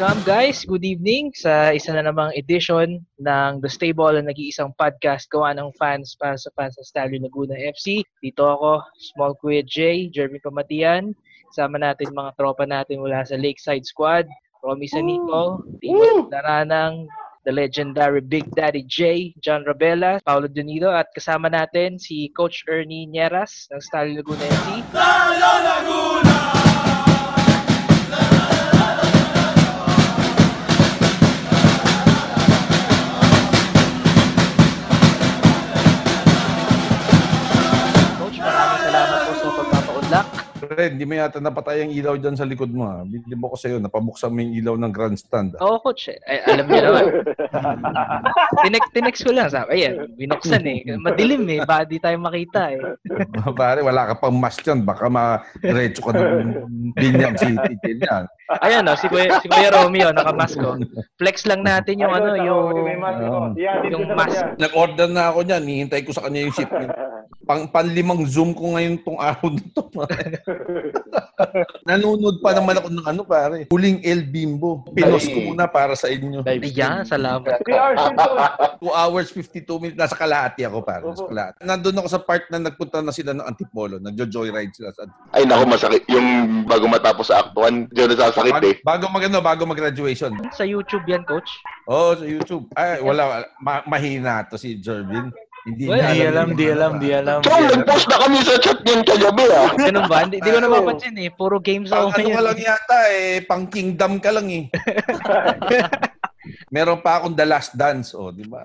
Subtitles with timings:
[0.00, 5.28] Welcome guys, good evening sa isa na namang edition ng The Stable na nag-iisang podcast
[5.28, 8.00] gawa ng fans para sa fans ng Stallion Laguna FC.
[8.24, 11.12] Dito ako, Small Kuya J, Jeremy Pamatian.
[11.52, 14.24] Sama natin mga tropa natin mula sa Lakeside Squad.
[14.64, 17.04] Romy Sanico, Timo Daranang,
[17.44, 23.04] the legendary Big Daddy J, John Rabela, Paulo Dunido, at kasama natin si Coach Ernie
[23.04, 24.80] Nieras ng Stallion Laguna FC.
[24.96, 26.19] Stallion Laguna!
[40.70, 42.86] Red, hindi mo yata napatay ang ilaw dyan sa likod mo.
[42.86, 43.02] Ha?
[43.02, 45.58] Bili mo ko sa'yo, napabuksan mo yung ilaw ng grandstand.
[45.58, 46.14] Oo, oh, coach.
[46.30, 47.04] Ay, alam niyo naman.
[48.62, 49.50] tinex, tinex ko lang.
[49.50, 50.86] Sabi, ayan, binuksan eh.
[50.94, 51.66] Madilim eh.
[51.66, 52.78] Baka di tayo makita eh.
[53.58, 54.86] Pare, wala ka pang mask yan.
[54.86, 58.30] Baka ma-recho ka ng binyag si Titil yan.
[58.58, 60.74] Ayan no, si Kuya, si Kuya Romeo, naka-mask ko.
[61.22, 62.66] Flex lang natin yung ano, yung,
[62.98, 63.54] uh,
[63.86, 64.58] yung mask.
[64.58, 65.62] Nag-order na ako niyan.
[65.62, 66.90] Hihintay ko sa kanya yung shipment.
[67.48, 69.82] Pang panlimang zoom ko ngayon tong araw na to.
[71.88, 73.58] Nanonood pa naman ako ng ano pare.
[73.70, 74.82] Huling El Bimbo.
[74.94, 76.42] Pinos ko muna para sa inyo.
[76.46, 77.62] Ayan, salamat.
[77.62, 79.98] 2 hours 52 minutes.
[79.98, 81.02] Nasa Kalahati ako pare.
[81.06, 81.58] Nasa Kalahati.
[81.62, 83.98] Nandun ako sa part na nagpunta na sila ng Antipolo.
[83.98, 86.02] Nagjo-joyride sila sa Ay naku, masakit.
[86.10, 88.76] Yung bago matapos sa Act 1, diyan nasasakit bago, eh.
[88.80, 90.32] Bago mag ano, bago mag-graduation.
[90.56, 91.50] Sa YouTube yan, coach?
[91.84, 92.64] Oo, oh, sa YouTube.
[92.72, 93.44] Ay, wala.
[93.60, 95.28] Ma- mahina to si Jervin.
[95.68, 97.38] Hindi well, di alam, di alam, di alam.
[97.44, 99.68] So, nag-post na kami sa chat niyan kagabi ah.
[99.92, 100.24] Ganun ba?
[100.24, 101.28] Hindi, ko napapansin eh.
[101.28, 102.32] Puro games ako ngayon.
[102.32, 104.64] Ano ka lang yata eh, pang kingdom ka lang eh.
[106.74, 108.64] Meron pa akong The Last Dance, oh, di ba?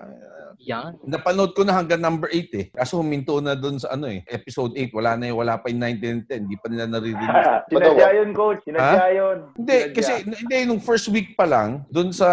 [0.66, 0.98] Yan.
[1.06, 2.66] Napanood ko na hanggang number 8 eh.
[2.74, 4.26] Kaso huminto na doon sa ano eh.
[4.26, 4.98] Episode 8.
[4.98, 5.34] Wala na eh.
[5.34, 6.50] Wala pa yung 9 and 10.
[6.50, 7.30] Hindi pa nila naririnig.
[7.70, 8.62] Sinadya yun, coach.
[8.66, 9.38] Sinadya yun.
[9.54, 9.78] Hindi.
[9.78, 9.94] Sinadya.
[9.94, 12.28] Kasi hindi, nung first week pa lang, doon sa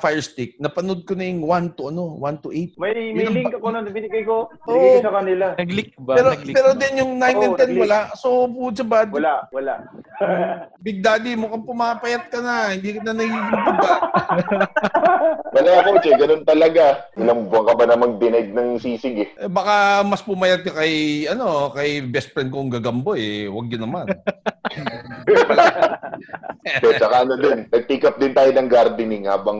[0.00, 2.80] Fire Stick, napanood ko na yung 1 to ano, 1 to 8.
[2.80, 4.48] May, may link ako na binigay ko.
[4.64, 5.44] Binigay ko sa kanila.
[5.60, 6.12] Nag-leak ba?
[6.16, 7.98] Pero, Nag-leak pero din yung 9 oh, and 10 wala.
[8.16, 8.28] So,
[8.72, 9.08] sa bad.
[9.12, 9.74] Wala, wala.
[10.84, 12.72] Big Daddy, mukhang pumapayat ka na.
[12.72, 13.52] Hindi ka na nagiging
[15.52, 16.16] Wala, coach eh.
[16.16, 17.04] Ganun talaga.
[17.20, 18.16] Ilang buwan ka ba namang
[18.46, 19.28] side ng sisig eh.
[19.34, 19.50] eh.
[19.50, 23.50] Baka mas pumayat ka kay, ano, kay best friend kong gagambo eh.
[23.50, 24.06] Huwag yun naman.
[26.82, 29.58] so, tsaka ano din, nag-pick up din tayo ng gardening habang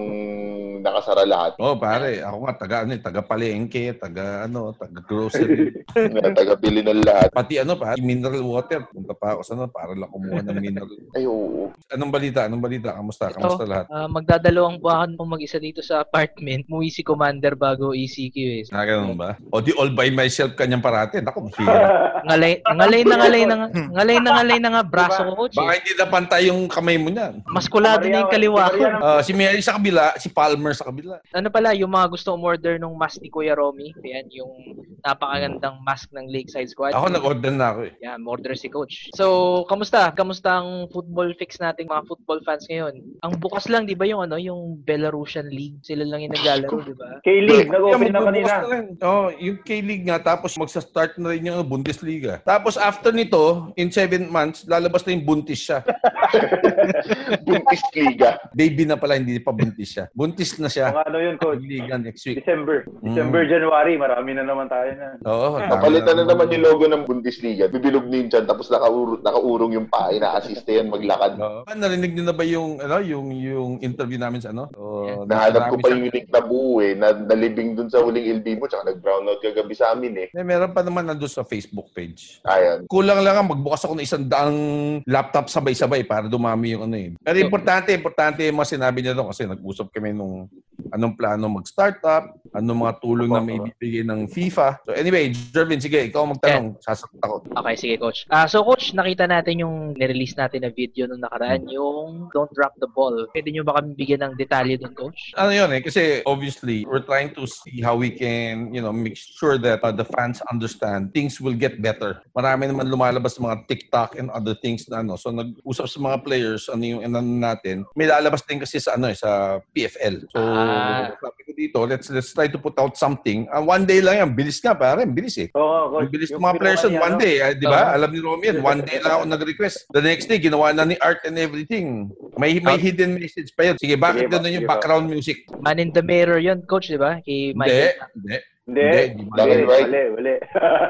[0.86, 1.52] nakasara lahat.
[1.58, 5.74] Oh, pare, ako nga taga ano, eh, taga palengke, taga ano, taga grocery.
[6.38, 7.34] taga bili ng lahat.
[7.34, 8.86] Pati ano pa, mineral water.
[8.86, 10.94] Punta pa ako sa ano, para lang kumuha ng mineral.
[11.18, 11.74] Ay, oo.
[11.90, 12.46] Anong balita?
[12.46, 12.94] Anong balita?
[12.94, 13.34] Kamusta?
[13.34, 13.86] Kamusta Ito, lahat?
[13.90, 16.68] Uh, magdadalawang buwan pong mag-isa dito sa apartment.
[16.70, 18.62] Muwi si Commander bago ECQ eh.
[18.70, 19.34] Ah, ganun ba?
[19.50, 21.18] O di all by myself kanyang parati.
[21.18, 21.90] Naku, mahirap.
[22.28, 25.56] ngalay, ngalay na ngalay na nga, ngalay na ngalay na nga braso ko, coach.
[25.56, 27.42] Baka hindi na pantay yung kamay mo niyan.
[27.48, 28.82] Maskulado na yung kaliwa ko.
[28.82, 31.18] Uh, si Mary sa kabila, si Palmer sa kabila.
[31.32, 34.52] Ano pala, yung mga gusto umorder nung mask ni Kuya Romy, yan, yung
[35.00, 36.92] napakagandang mask ng Lakeside Squad.
[36.92, 37.92] Ako nag-order na ako eh.
[38.04, 39.08] Yan, order si Coach.
[39.16, 40.12] So, kamusta?
[40.12, 43.00] Kamusta ang football fix nating mga football fans ngayon?
[43.24, 45.80] Ang bukas lang, di ba yung ano, yung Belarusian League?
[45.80, 47.18] Sila lang yung naglalaro, di ba?
[47.24, 48.52] K-League, nag-open na kanina.
[49.00, 52.44] Oh, yung K-League nga, tapos magsa-start na rin yung Bundesliga.
[52.44, 55.80] Tapos after nito, in 7 months, lalabas na yung buntis siya.
[57.46, 58.38] buntis Liga.
[58.52, 60.04] Baby na pala, hindi pa buntis siya.
[60.12, 60.92] Buntis na siya.
[60.92, 61.62] Mga ano yun, coach?
[61.62, 62.36] Liga next week.
[62.38, 62.86] December.
[63.02, 63.50] December, mm.
[63.50, 65.08] January, marami na naman tayo na.
[65.26, 65.58] Oo.
[65.60, 67.70] Napalitan na naman yung logo ng Bundesliga.
[67.70, 71.38] Bibilog din dyan, tapos nakaurong, nakaurong yung paa, na-assist yan maglakad.
[71.38, 71.64] Oo.
[71.70, 74.68] Narinig niyo na ba yung, ano, yung, yung interview namin sa ano?
[74.74, 75.16] So, yeah.
[75.26, 78.64] Nahanap ko pa yung link na buo eh, na nalibing dun sa huling LB mo,
[78.66, 80.26] tsaka nag-brownout kagabi sa amin eh.
[80.34, 82.40] May meron pa naman nandun sa Facebook page.
[82.46, 82.88] Ayan.
[82.90, 84.58] Kulang lang ang magbukas ako ng isang daang
[85.04, 87.12] laptop sabay-sabay para dumami yung ano eh.
[87.20, 90.48] Pero importante, importante yung mga sinabi niya doon kasi nag-usap kami nung
[90.96, 92.24] anong plano mag-startup,
[92.56, 94.80] anong mga tulong na may bibigay ng FIFA.
[94.88, 96.76] So anyway, Jervin, sige, ikaw magtanong.
[96.80, 96.84] Yeah.
[96.86, 97.36] Sasagot ako.
[97.52, 98.24] Okay, sige, Coach.
[98.32, 102.72] Uh, so, Coach, nakita natin yung nirelease natin na video nung nakaraan, yung Don't Drop
[102.80, 103.28] the Ball.
[103.32, 105.36] Pwede nyo ba kami bigyan ng detalye doon, Coach?
[105.36, 109.16] Ano yun eh, kasi obviously, we're trying to see how we can, you know, make
[109.16, 112.24] sure that uh, the fans understand things will get better.
[112.32, 115.18] Marami naman lumalabas mga TikTok and other things na ano.
[115.20, 117.84] So, nag-usap sa mga players, ano yung ano natin.
[117.98, 120.16] May lalabas din kasi sa ano eh, sa PFL.
[120.32, 121.12] So, ah.
[121.18, 123.46] sabi ko dito, let's let's try to put out something.
[123.50, 124.30] Uh, one day lang yan.
[124.36, 125.06] Bilis nga, pare.
[125.06, 125.48] Bilis eh.
[125.54, 126.96] Oo, oh, oh, bilis ng mga players yun.
[126.98, 127.42] One day.
[127.42, 127.92] Uh, di ba?
[127.92, 128.58] Uh, Alam ni Romy yan.
[128.62, 129.90] One day lang ako nag-request.
[129.92, 132.10] The next day, ginawa na ni Art and everything.
[132.36, 133.76] May may hidden message pa yun.
[133.80, 135.46] Sige, bakit ganun yung background music?
[135.60, 137.22] Man in the Mirror yun, coach, di ba?
[137.24, 138.36] Kay Hindi, hindi.
[138.66, 139.14] Hindi.
[139.14, 139.30] Hindi.
[139.30, 139.86] Black and white.
[139.86, 140.34] Wali, wali.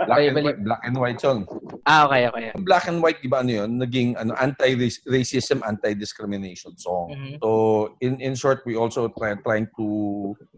[0.09, 1.39] Black and white, black and white yun.
[1.85, 2.49] Ah, okay, okay.
[2.65, 3.77] Black and white, di ba ano yun?
[3.77, 7.13] Naging ano, anti-racism, anti-discrimination song.
[7.13, 7.37] Mhm.
[7.45, 7.49] So,
[8.01, 9.87] in in short, we also try trying to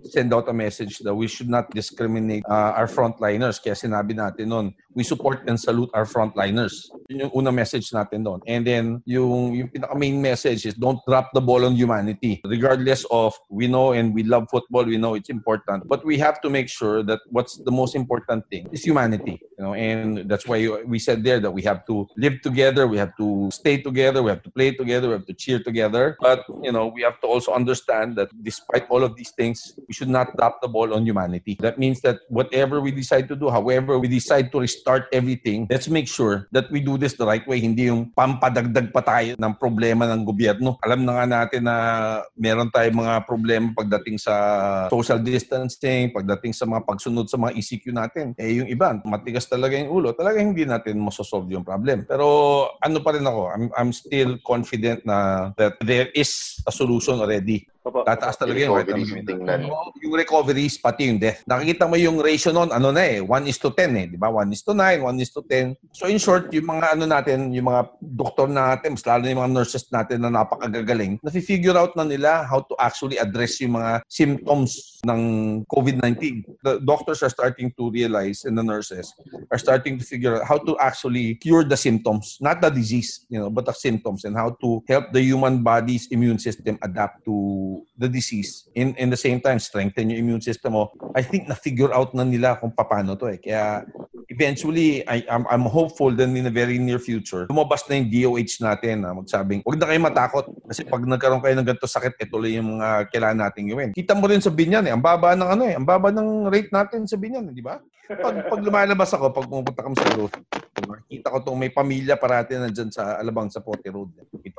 [0.04, 3.62] send out a message that we should not discriminate uh, our frontliners.
[3.62, 6.90] Kaya sinabi natin noon, we support and salute our frontliners.
[7.08, 8.40] Yun yung unang message natin doon.
[8.46, 12.40] And then, yung, yung pinaka-main message is don't drop the ball on humanity.
[12.44, 15.86] Regardless of, we know and we love football, we know it's important.
[15.86, 19.40] But we have to make sure that what's the most important thing is humanity.
[19.58, 22.98] You know, and that's why we said there that we have to live together, we
[22.98, 26.16] have to stay together, we have to play together, we have to cheer together.
[26.20, 29.96] But, you know, we have to also understand that despite all of these things, we
[29.96, 31.56] should not drop the ball on humanity.
[31.58, 35.88] That means that whatever we decide to do, however we decide to restart everything, let's
[35.88, 37.58] make sure that we do this the right way.
[37.58, 40.76] Hindi yung pampadagdag pa tayo ng problema ng gobyerno.
[40.84, 41.76] Alam na nga natin na
[42.36, 44.34] meron tayong mga problema pagdating sa
[44.92, 48.26] social distancing, pagdating sa mga pagsunod sa mga ECQ natin.
[48.36, 50.12] Eh yung iba, matigas talaga yung ulo.
[50.12, 52.04] Talaga hindi natin masosolve yung problem.
[52.04, 52.28] Pero
[52.84, 57.64] ano pa rin ako, I'm, I'm still confident na that there is a solution already.
[57.88, 58.04] Opo.
[58.04, 59.64] Tataas talaga yung tingnan.
[59.72, 61.40] Oo, Yung recoveries, pati yung death.
[61.48, 64.28] Nakikita mo yung ratio nun, ano na eh, 1 is to 10 eh, di ba?
[64.28, 65.72] 1 is to 9, 1 is to 10.
[65.96, 69.40] So in short, yung mga ano natin, yung mga doktor natin, mas lalo na yung
[69.40, 74.04] mga nurses natin na napakagagaling, nafi-figure out na nila how to actually address yung mga
[74.04, 75.20] symptoms ng
[75.72, 76.44] COVID-19.
[76.60, 79.16] The doctors are starting to realize and the nurses
[79.48, 83.40] are starting to figure out how to actually cure the symptoms, not the disease, you
[83.40, 87.77] know, but the symptoms and how to help the human body's immune system adapt to
[87.98, 88.70] the disease.
[88.74, 90.94] In in the same time, strengthen yung immune system mo.
[91.14, 93.38] I think na-figure out na nila kung paano to eh.
[93.38, 93.84] Kaya
[94.28, 98.60] eventually, I, I'm, I'm hopeful that in the very near future, lumabas na yung DOH
[98.60, 102.36] natin na magsabing, huwag na kayo matakot kasi pag nagkaroon kayo ng ganito sakit, ito
[102.36, 103.90] lang yung mga kailangan natin gawin.
[103.96, 106.70] Kita mo rin sa Binyan eh, ang baba ng ano eh, ang baba ng rate
[106.70, 107.80] natin sa Binyan, eh, di ba?
[108.08, 110.32] Pag, pag lumalabas ako, pag pumunta kami sa Grove,
[110.80, 110.96] diba?
[111.04, 114.16] kita ko itong may pamilya parati na dyan sa Alabang sa Pote Road.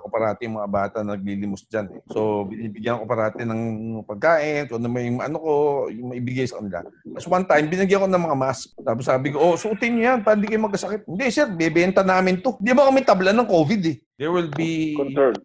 [0.09, 1.85] Ko parati yung mga bata na naglilimos dyan.
[1.93, 2.01] Eh.
[2.09, 3.61] So, binibigyan ko parati ng
[4.09, 5.53] pagkain, kung ano may ano ko,
[5.93, 6.81] yung maibigay sa kanila.
[6.81, 8.73] Tapos one time, binigyan ko ng mga mask.
[8.81, 11.05] Tapos sabi ko, oh, suotin niyo yan, para hindi kayo magkasakit.
[11.05, 12.57] Hindi, sir, bebenta namin to.
[12.57, 13.95] Hindi ba kami tabla ng COVID eh.
[14.17, 15.37] There will be Concern.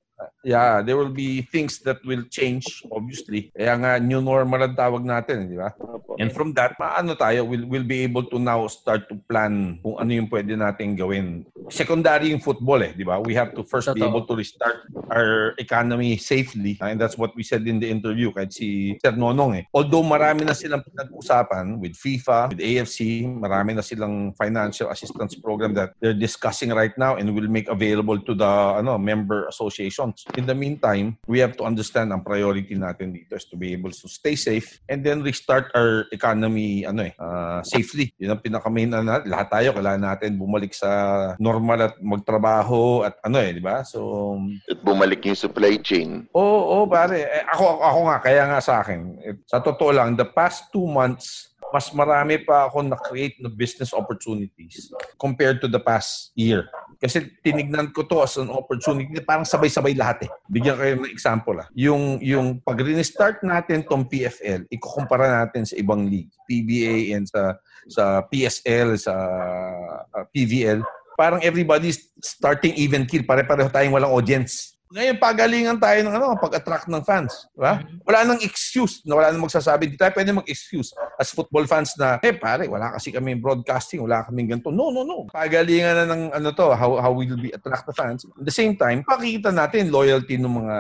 [0.43, 3.55] yeah, there will be things that will change, obviously.
[3.55, 5.71] Kaya nga, new normal ang tawag natin, di ba?
[6.19, 9.99] And from that, maano tayo, we'll, we'll be able to now start to plan kung
[9.99, 11.47] ano yung pwede natin gawin.
[11.73, 13.21] Secondary yung football eh, di ba?
[13.21, 14.11] We have to first be Totoo.
[14.11, 16.77] able to restart our economy safely.
[16.81, 19.65] And that's what we said in the interview kahit si Sir Nonong eh.
[19.73, 25.73] Although marami na silang pinag-usapan with FIFA, with AFC, marami na silang financial assistance program
[25.75, 30.25] that they're discussing right now and will make available to the ano member associations.
[30.37, 33.91] In the meantime, we have to understand ang priority natin dito is to be able
[33.91, 38.13] to stay safe and then restart our economy ano eh ah, safely.
[38.21, 39.29] Yun ang pinaka-main na natin.
[39.33, 40.91] Lahat tayo kailangan natin bumalik sa
[41.39, 43.83] normal at magtrabaho at ano eh, di ba?
[43.87, 44.35] So
[44.71, 46.27] At bumalik yung supply chain.
[46.35, 47.27] Oo, oh, pare.
[47.27, 49.01] Eh, ako, ako nga, kaya nga sa akin.
[49.23, 53.91] Eh, sa totoo lang, the past two months, mas marami pa ako na-create na business
[53.91, 56.71] opportunities compared to the past year.
[57.03, 60.31] Kasi tinignan ko to as an opportunity, parang sabay-sabay lahat eh.
[60.47, 61.67] Bigyan kayo ng example ah.
[61.75, 67.59] Yung, yung pag restart natin tong PFL, ikukumpara natin sa ibang league, PBA and sa,
[67.91, 69.15] sa PSL, sa
[70.15, 70.79] uh, PVL,
[71.17, 73.23] parang everybody's starting even kill.
[73.23, 74.74] Pare-pareho tayong walang audience.
[74.95, 77.51] Ngayon, pagalingan tayo ng ano, pag-attract ng fans.
[77.51, 77.83] Di ba?
[78.07, 79.91] Wala nang excuse na wala nang magsasabi.
[79.91, 84.23] Di tayo pwede mag-excuse as football fans na, eh pare, wala kasi kami broadcasting, wala
[84.23, 84.71] kaming ganito.
[84.71, 85.27] No, no, no.
[85.35, 88.23] Pagalingan na ng ano to, how, how we will be attract the fans.
[88.23, 90.77] At the same time, pakita natin loyalty ng mga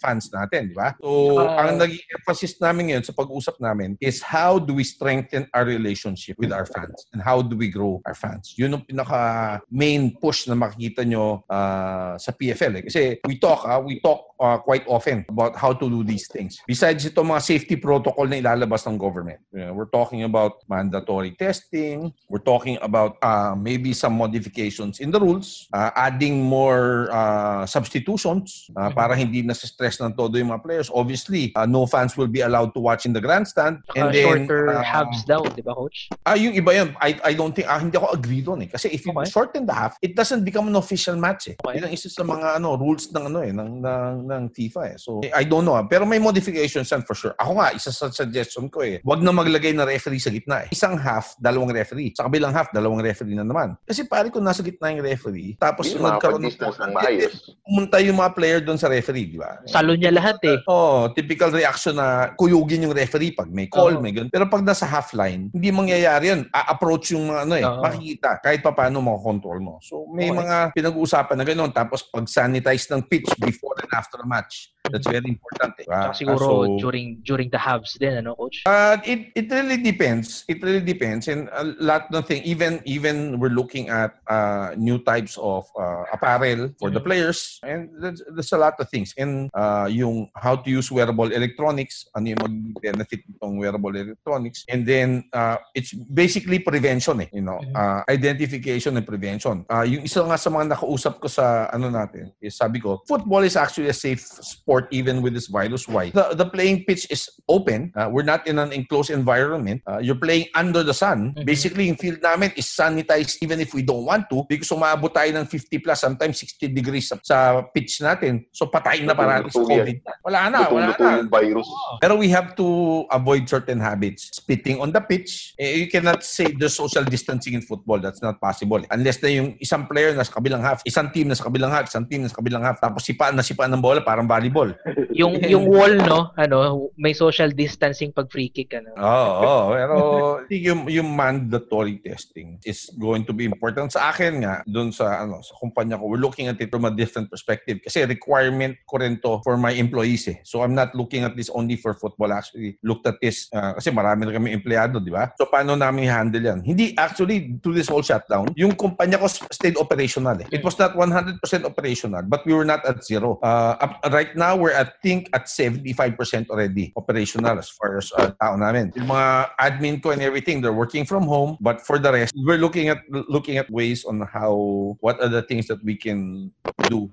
[0.00, 0.96] fans natin, di ba?
[0.96, 1.68] So, Ah.
[1.68, 6.40] ang naging emphasis namin ngayon sa pag-usap namin is how do we strengthen our relationship
[6.40, 8.56] with our fans and how do we grow our fans.
[8.56, 12.80] Yun ang pinaka main push na makikita nyo ah, sa PFL.
[12.80, 12.82] Eh.
[12.88, 16.62] Kasi we talk, ah, we talk ah, quite often about how to do these things.
[16.62, 19.42] Besides ito mga safety protocol na ilalabas ng government.
[19.50, 22.14] You know, we're talking about mandatory testing.
[22.30, 25.66] We're talking about ah, maybe some modifications in the rules.
[25.74, 30.88] ah, adding more ah, substitutions ah, para hindi na stress ng todo yung mga players.
[30.92, 33.80] Obviously, ah, no fans will be allowed to watch in the grandstand.
[33.96, 36.12] Uh, shorter ah, halves daw, di ba, coach?
[36.28, 38.70] Ah, yung iba yun, I, I don't think, ah, hindi ako agree doon eh.
[38.70, 39.28] Kasi if you Okay.
[39.28, 41.56] shorten the half, it doesn't become an official match eh.
[41.60, 41.76] Okay.
[41.76, 44.82] Yun ang isa sa mga ano, rules ng ano eh, ng, ng, ng ng FIFA
[44.90, 44.96] eh.
[44.98, 45.76] So, I don't know.
[45.76, 45.84] ah.
[45.84, 47.34] Pero may modifications yan for sure.
[47.36, 50.68] Ako nga, isa sa suggestion ko eh, wag na maglagay na referee sa gitna eh.
[50.72, 52.12] Isang half, dalawang referee.
[52.16, 53.76] Sa kabilang half, dalawang referee na naman.
[53.84, 57.34] Kasi pare kung nasa gitna yung referee, tapos Hindi nagkaroon ng ng maayos.
[57.62, 59.60] pumunta yung mga player doon sa referee, di ba?
[59.68, 60.58] Salo niya lahat eh.
[60.66, 64.02] Oh, typical reaction na kuyugin yung referee pag may call, Oo.
[64.02, 64.32] may ganun.
[64.32, 66.40] Pero pag nasa half line, hindi mangyayari yun.
[66.48, 67.80] A-approach yung mga ano eh, Oo.
[67.82, 69.74] makikita kahit pa paano makakontrol mo.
[69.82, 70.38] So may Okay.
[70.38, 71.72] mga pinag-uusapan na gano'n.
[71.72, 74.72] Tapos pag sanitize ng pitch before and after a match.
[74.92, 75.86] That's very important eh.
[75.88, 78.60] Ah, siguro so, during during the halves din, ano, coach?
[78.62, 80.44] Uh, it it really depends.
[80.46, 82.44] It really depends, and a lot of thing.
[82.44, 87.08] Even even we're looking at uh, new types of uh, apparel for the Mhm.
[87.08, 89.16] players, and there's, there's a lot of things.
[89.16, 94.84] And uh, yung how to use wearable electronics, ano yung mag-benefit ng wearable electronics, and
[94.84, 97.28] then uh, it's basically prevention eh.
[97.32, 97.72] You know, Mhm.
[97.72, 99.64] uh, identification and prevention.
[99.70, 103.46] Uh, yung isa nga sa mga nakausap ko sa ano natin is sabi ko, football
[103.46, 105.86] is actually a safe sport even with this virus.
[105.86, 106.10] Why?
[106.10, 107.92] The, the playing pitch is open.
[107.94, 109.82] Uh, we're not in an enclosed environment.
[109.86, 111.34] Uh, you're playing under the sun.
[111.36, 111.46] Mhm.
[111.46, 115.30] Basically, yung field namin is sanitized even if we don't want to because umabot tayo
[115.32, 118.44] ng 50 plus, sometimes 60 degrees sa, sa pitch natin.
[118.52, 119.86] So patay na parati sa Luto yan.
[119.86, 119.96] COVID.
[120.24, 121.20] Wala na, wala na.
[121.22, 121.68] yung virus.
[122.00, 122.66] Pero we have to
[123.10, 124.30] avoid certain habits.
[124.32, 127.98] Spitting on the pitch, eh, you cannot say there's social distancing in football.
[127.98, 128.80] That's not possible.
[128.90, 131.88] Unless na yung isang player na sa kabilang half, isang team na sa kabilang half,
[131.90, 134.61] isang team na sa kabilang half, tapos sipaan na sipaan ng bola, parang volleyball.
[135.20, 138.94] Yung yung wall, no, ano, may social distancing pag free kick, ano.
[138.96, 139.64] Oo, oo.
[139.76, 139.96] Pero
[140.42, 143.92] I think yung, yung mandatory testing is going to be important.
[143.92, 146.92] Sa akin nga, dun sa, ano, sa kumpanya ko, we're looking at it from a
[146.92, 147.80] different perspective.
[147.84, 150.38] Kasi requirement ko rin to for my employees eh.
[150.42, 152.32] So I'm not looking at this only for football.
[152.32, 155.30] Actually, looked at this, uh, kasi marami na kami empleyado, di ba?
[155.36, 156.60] So paano namin handle yan?
[156.64, 160.48] Hindi, actually, to this whole shutdown, yung kumpanya ko stayed operational eh.
[160.52, 163.38] It was not 100% operational, but we were not at zero.
[163.42, 168.30] Uh, up, right now, we're at, think, at 75% already operational as far as uh,
[168.40, 168.92] tao namin.
[168.96, 171.56] Yung mga admin ko and everything, they're working from home.
[171.60, 175.42] But for the rest, we're looking at looking at ways on how, what are the
[175.42, 176.52] things that we can
[176.88, 177.10] do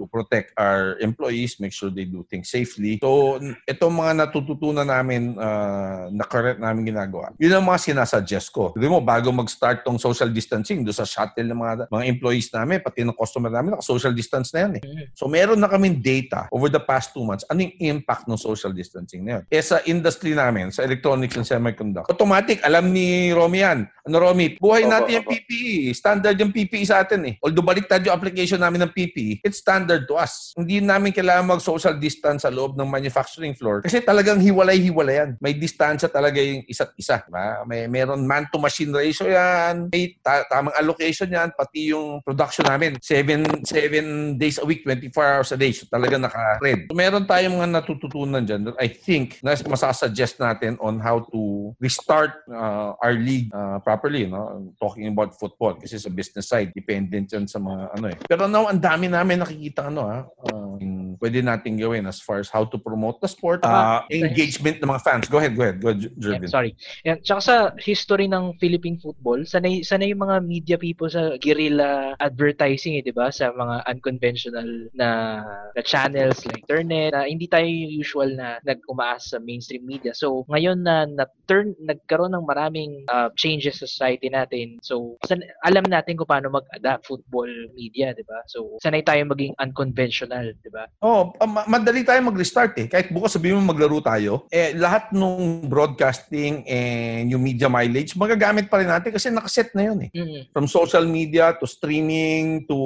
[0.00, 2.96] to protect our employees, make sure they do things safely.
[3.04, 8.48] So, n- itong mga natututunan namin uh, na current namin ginagawa, yun ang mga sinasuggest
[8.48, 8.72] ko.
[8.72, 12.80] Hindi mo, bago mag-start tong social distancing, do sa shuttle ng mga, mga employees namin,
[12.80, 14.82] pati ng customer namin, naka-social distance na yan eh.
[15.12, 18.72] So, meron na kaming data over the past two months, ano yung impact ng social
[18.72, 19.42] distancing na yun.
[19.52, 23.84] Eh, sa industry namin, sa electronics and semiconductor, automatic, alam ni Romy yan.
[24.06, 24.56] Ano, Romy?
[24.56, 25.34] Buhay Opo, natin yung opo.
[25.34, 25.92] PPE.
[25.92, 27.34] Standard yung PPE sa atin eh.
[27.42, 30.54] Although baliktad yung application namin ng PPE, it's standard to us.
[30.54, 35.30] Hindi namin kailangan mag-social distance sa loob ng manufacturing floor kasi talagang hiwalay-hiwalay yan.
[35.42, 37.26] May distansya talaga yung isa't isa.
[37.26, 37.66] Diba?
[37.66, 39.90] May meron man-to-machine ratio yan.
[39.90, 41.50] May ta- tamang allocation yan.
[41.56, 43.00] Pati yung production namin.
[43.02, 45.74] Seven, seven days a week, 24 hours a day.
[45.74, 46.86] So talaga naka-red.
[46.86, 52.44] So, meron tayong mga natututunan dyan I think na masasuggest natin on how to restart
[52.52, 54.28] uh, our league uh, properly.
[54.28, 54.70] No?
[54.76, 58.16] Talking about football kasi sa business side, dependent yan sa mga ano eh.
[58.28, 62.40] Pero now, ang dami namin nakikita ano ha, uh, yung pwede natin gawin as far
[62.40, 65.26] as how to promote the sport, uh, engagement ng mga fans.
[65.28, 65.80] Go ahead, go ahead.
[65.80, 66.48] Go, J- Yeah, Jervin.
[66.50, 66.72] sorry.
[67.04, 67.18] Yan.
[67.22, 72.98] Tsaka sa history ng Philippine football, sanay, sanay yung mga media people sa guerrilla advertising,
[72.98, 73.32] eh, di ba?
[73.32, 75.40] Sa mga unconventional na,
[75.72, 80.12] na channels like internet, na hindi tayo yung usual na nag-umaas sa mainstream media.
[80.12, 84.78] So, ngayon na, na turn, nagkaroon ng maraming uh, changes sa society natin.
[84.84, 88.44] So, san, alam natin kung paano mag-adapt football media, di ba?
[88.46, 90.90] So, sanay tayo maging unconventional, di ba?
[90.98, 92.86] Oh, ah, ma- madali tayo mag-restart eh.
[92.90, 98.66] Kahit bukas sabihin mo maglaro tayo, eh lahat nung broadcasting and yung media mileage, magagamit
[98.66, 100.10] pa rin natin kasi nakaset na yun eh.
[100.10, 100.50] Mm.
[100.50, 102.76] From social media to streaming to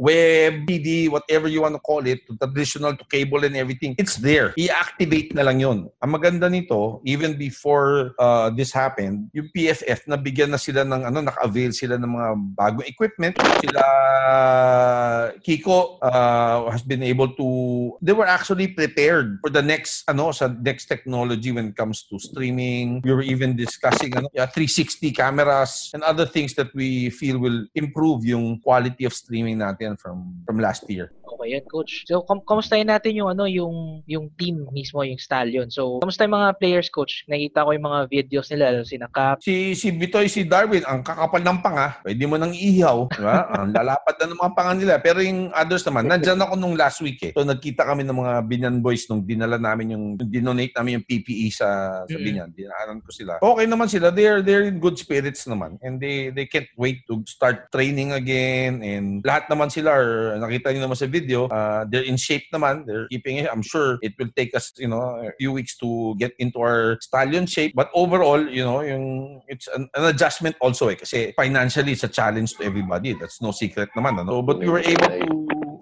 [0.00, 4.16] web, PD, whatever you want to call it, to traditional to cable and everything, it's
[4.16, 4.56] there.
[4.56, 5.78] I-activate na lang yun.
[6.00, 11.18] Ang maganda nito, even before uh, this happened, yung PFF, nabigyan na sila ng ano,
[11.20, 13.34] naka-avail sila ng mga bagong equipment.
[13.60, 13.82] Sila
[15.42, 16.21] Kiko uh,
[16.70, 17.48] has been able to
[18.02, 22.18] they were actually prepared for the next ano sa next technology when it comes to
[22.18, 23.00] streaming.
[23.04, 27.66] We were even discussing ano, yeah, 360 cameras and other things that we feel will
[27.74, 31.12] improve yung quality of streaming natin from from last year.
[31.44, 32.08] Yan, coach.
[32.08, 35.68] So, kum kamustahin natin yung ano, yung yung team mismo, yung stallion.
[35.68, 37.22] So, kamusta yung mga players, coach?
[37.28, 39.44] Nakita ko yung mga videos nila, si Cap.
[39.44, 43.44] Si si Bitoy, si Darwin, ang kakapal ng panga, pwede mo nang ihaw, di ba?
[43.60, 44.94] ang lalapad na ng mga panga nila.
[45.04, 47.32] Pero yung others naman, nandyan ako nung last week eh.
[47.36, 51.06] So nagkita kami ng mga Binyan boys nung dinala namin yung, yung dinonate namin yung
[51.06, 51.68] PPE sa,
[52.08, 52.24] sa Mm.
[52.24, 52.50] Binyan.
[52.54, 53.32] Dinaanan ko sila.
[53.42, 54.14] Okay naman sila.
[54.14, 55.80] They're, they're in good spirits naman.
[55.82, 58.84] And they they can't wait to start training again.
[58.84, 61.48] And lahat naman sila, are, nakita niyo naman sa video, video.
[61.48, 62.86] Uh, they're in shape naman.
[62.86, 63.48] They're keeping it.
[63.50, 66.98] I'm sure it will take us, you know, a few weeks to get into our
[67.00, 67.72] stallion shape.
[67.74, 70.96] But overall, you know, yung it's an, an adjustment also eh.
[70.96, 73.14] Kasi financially, it's a challenge to everybody.
[73.14, 74.20] That's no secret naman.
[74.20, 74.42] Ano?
[74.42, 75.18] But we were able to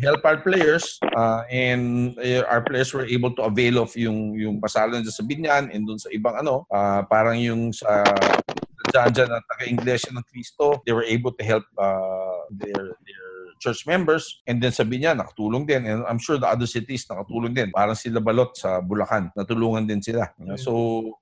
[0.01, 4.57] help our players uh, and uh, our players were able to avail of yung yung
[4.57, 8.01] pasalo dyan sa Binyan and dun sa ibang ano uh, parang yung sa
[8.89, 13.20] dyan na taga-English ng Cristo they were able to help uh, their their
[13.61, 15.85] church members and then sa Binyan nakatulong din.
[15.85, 17.69] And I'm sure the other cities nakatulong din.
[17.71, 19.29] Parang sila Balot sa Bulacan.
[19.37, 20.33] Natulungan din sila.
[20.57, 20.73] So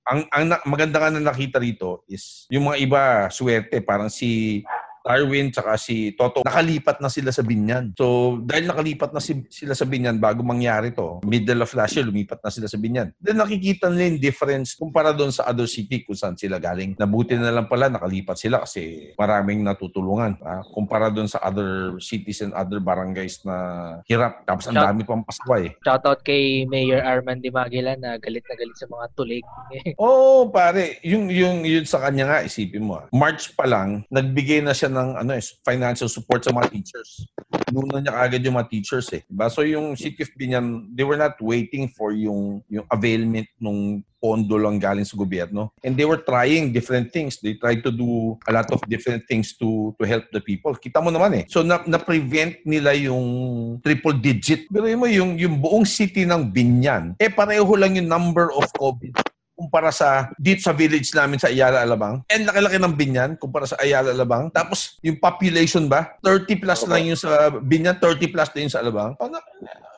[0.07, 3.03] ang ang na, maganda nga na nakita rito is yung mga iba
[3.35, 3.83] swerte.
[3.83, 4.63] Parang si
[5.09, 7.97] Darwin tsaka si Toto, nakalipat na sila sa Binyan.
[7.97, 12.05] So, dahil nakalipat na si, sila sa Binyan bago mangyari to, middle of last year,
[12.05, 13.17] lumipat na sila sa Binyan.
[13.17, 16.93] Then nakikita nila yung difference kumpara doon sa other city kung saan sila galing.
[17.01, 20.37] Nabuti na lang pala, nakalipat sila kasi maraming natutulungan.
[20.45, 20.61] Ha?
[20.69, 23.57] Kumpara doon sa other cities and other barangays na
[24.05, 24.45] hirap.
[24.45, 25.73] Tapos ang dami pang pasaway.
[25.81, 29.47] Shoutout kay Mayor Arman Di Maguila na galit na galit sa mga tulig.
[30.03, 31.01] Oo, oh, pare.
[31.07, 33.01] Yung, yung, yun sa kanya nga, isipin mo.
[33.01, 33.07] ah.
[33.15, 37.25] March pa lang, nagbigay na siya ng ano, eh, financial support sa mga teachers.
[37.71, 39.23] Nuna niya agad yung mga teachers eh.
[39.29, 39.47] Diba?
[39.49, 44.59] So yung City of Binyan, they were not waiting for yung, yung availment nung pondo
[44.59, 45.71] lang galing sa gobyerno.
[45.83, 47.39] And they were trying different things.
[47.39, 50.75] They tried to do a lot of different things to to help the people.
[50.75, 51.45] Kita mo naman eh.
[51.47, 54.67] So na, na-prevent nila yung triple digit.
[54.69, 59.15] Pero mo yung, yung buong city ng Binyan, eh pareho lang yung number of COVID
[59.59, 62.23] kumpara sa dito sa village namin sa Ayala Alabang.
[62.31, 64.55] And laki-laki ng Binyan kumpara sa Ayala Alabang.
[64.55, 69.19] Tapos yung population ba, 30 plus lang yung sa Binyan, 30 plus din sa Alabang.
[69.19, 69.43] Ano,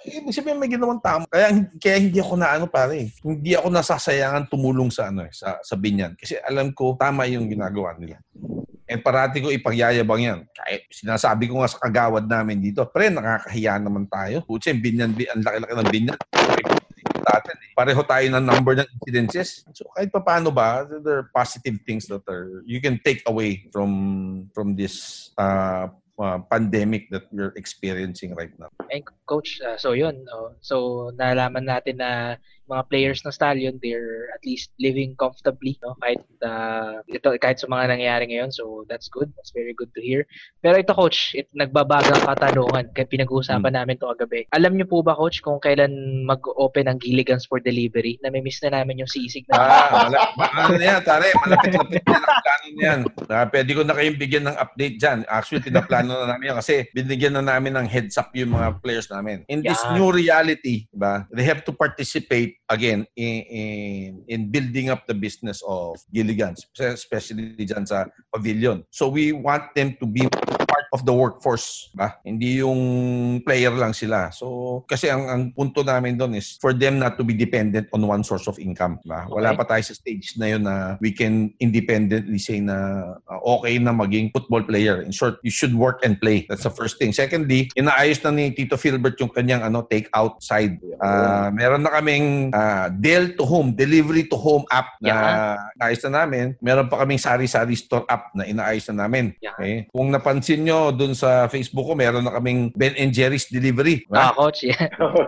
[0.08, 1.28] ibig sabihin may ginawang tama.
[1.28, 3.12] Kaya, kaya hindi ako na ano pare.
[3.20, 6.16] Hindi ako nasasayangan tumulong sa ano eh, sa, sa Binyan.
[6.16, 8.16] Kasi alam ko tama yung ginagawa nila.
[8.90, 10.38] And parati ko ipagyayabang yan.
[10.50, 14.42] Kahit sinasabi ko nga sa kagawad namin dito, pre, nakakahiya naman tayo.
[14.42, 16.18] Putsi, yung binyan, bi- ang laki-laki ng binyan.
[17.20, 17.72] Natin, eh.
[17.76, 19.64] Pareho tayo ng number ng incidences.
[19.76, 23.68] So kahit pa paano ba, there are positive things that are you can take away
[23.72, 23.90] from
[24.56, 25.88] from this uh,
[26.20, 28.68] uh, pandemic that we're experiencing right now.
[28.92, 30.28] And coach, uh, so yun.
[30.28, 30.52] oh.
[30.60, 30.76] so
[31.16, 32.36] nalaman natin na
[32.70, 35.98] mga players ng Stallion, they're at least living comfortably, no?
[35.98, 38.54] Kahit uh, ito kahit sa mga nangyayari ngayon.
[38.54, 39.26] So that's good.
[39.34, 40.22] That's very good to hear.
[40.62, 44.46] Pero ito coach, it nagbabagang katanungan kaya pinag-uusapan namin to kagabi.
[44.54, 48.22] Alam niyo po ba coach kung kailan mag-open ang Gilligans for delivery?
[48.22, 49.58] Nami-miss na namin yung sisig na.
[49.58, 50.18] Ah, wala.
[50.38, 51.34] Ano na yan, tare?
[51.42, 53.00] Malapit-lapit na ang plano niyan.
[53.26, 55.18] Ah, pwede ko na kayong bigyan ng update dyan.
[55.26, 59.08] Actually, pinaplano na namin yan kasi binigyan na namin ng heads up yung mga players
[59.10, 59.42] namin.
[59.48, 59.98] In this Yan.
[59.98, 65.60] new reality, diba, they have to participate again in, in, in building up the business
[65.66, 68.86] of Gilligan's, especially dyan sa pavilion.
[68.94, 70.30] So we want them to be
[70.90, 72.18] of the workforce, ba?
[72.26, 72.80] Hindi yung
[73.46, 74.30] player lang sila.
[74.34, 78.02] So kasi ang ang punto namin doon is for them not to be dependent on
[78.02, 79.26] one source of income, ba?
[79.30, 79.58] Wala Okay.
[79.62, 82.76] pa tayo sa stage na yun na we can independently say na
[83.26, 85.02] uh, okay na maging football player.
[85.02, 86.46] In short, you should work and play.
[86.50, 87.10] That's the first thing.
[87.10, 90.78] Secondly, inaayos na ni Tito Philbert yung kanyang ano take out side.
[90.98, 95.14] Ah, meron na kaming ah, Del to home, delivery to home app na
[95.78, 96.46] inaayos na namin.
[96.58, 99.32] Meron pa kaming sari-sari store app na inaayos na namin.
[99.42, 99.54] Yan.
[99.54, 99.74] Okay?
[99.90, 104.08] Kung napansin nyo dun sa Facebook ko, meron na kaming Ben and Jerry's delivery.
[104.08, 104.88] Ah, coach, yeah.
[104.96, 105.20] Oo,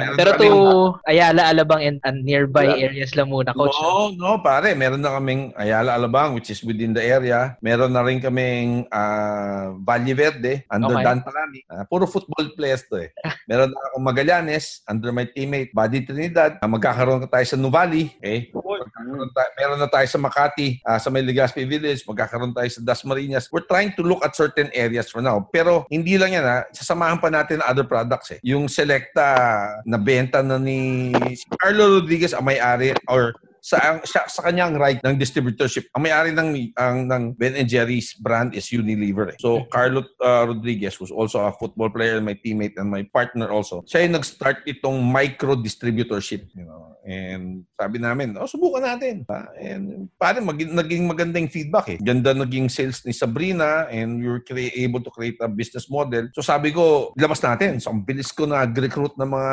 [0.00, 0.64] meron Pero to kaming-
[1.04, 2.88] Ayala, Alabang, and, and nearby Yeah.
[2.88, 3.76] areas lang muna, coach.
[3.76, 4.72] No, no, pare.
[4.72, 7.60] Meron na kaming Ayala Alabang, which is within the area.
[7.60, 11.04] Meron na rin kaming ah, Valle Verde, under Okay.
[11.04, 11.60] Dan Palami.
[11.68, 13.12] Ah, puro football players to eh.
[13.50, 16.56] Meron na akong Magallanes, under my teammate, Buddy Trinidad.
[16.62, 18.14] Ah, magkakaroon ka tayo sa Nuvali.
[18.22, 18.48] Okay?
[18.54, 22.06] Magkakaroon tayo, meron na tayo sa Makati, ah, sa may Legazpi Village.
[22.06, 23.50] Magkakaroon tayo sa Dasmariñas.
[23.50, 25.42] We're trying to look at certain areas for now.
[25.52, 26.58] Pero hindi lang yan ha.
[26.70, 28.40] Sasamahan pa natin other products eh.
[28.46, 31.12] Yung Selecta na benta na ni
[31.56, 33.34] Carlo Rodriguez ang may-ari or
[33.66, 35.90] sa ang siya, sa kanyang right ng distributorship.
[35.98, 39.34] Ang may-ari ng ang ng Ben and Jerry's brand is Unilever.
[39.34, 39.38] Eh.
[39.42, 43.82] So Carlo uh, Rodriguez who's also a football player, my teammate and my partner also.
[43.90, 46.86] Siya yung nag-start itong micro distributorship, you know.
[47.06, 49.22] And sabi namin, oh, subukan natin.
[49.30, 51.98] Ah, And parang maging, naging magandang feedback eh.
[52.02, 56.26] Ganda naging sales ni Sabrina and we were crea- able to create a business model.
[56.34, 57.78] So sabi ko, labas natin.
[57.78, 59.52] So ang bilis ko na recruit ng mga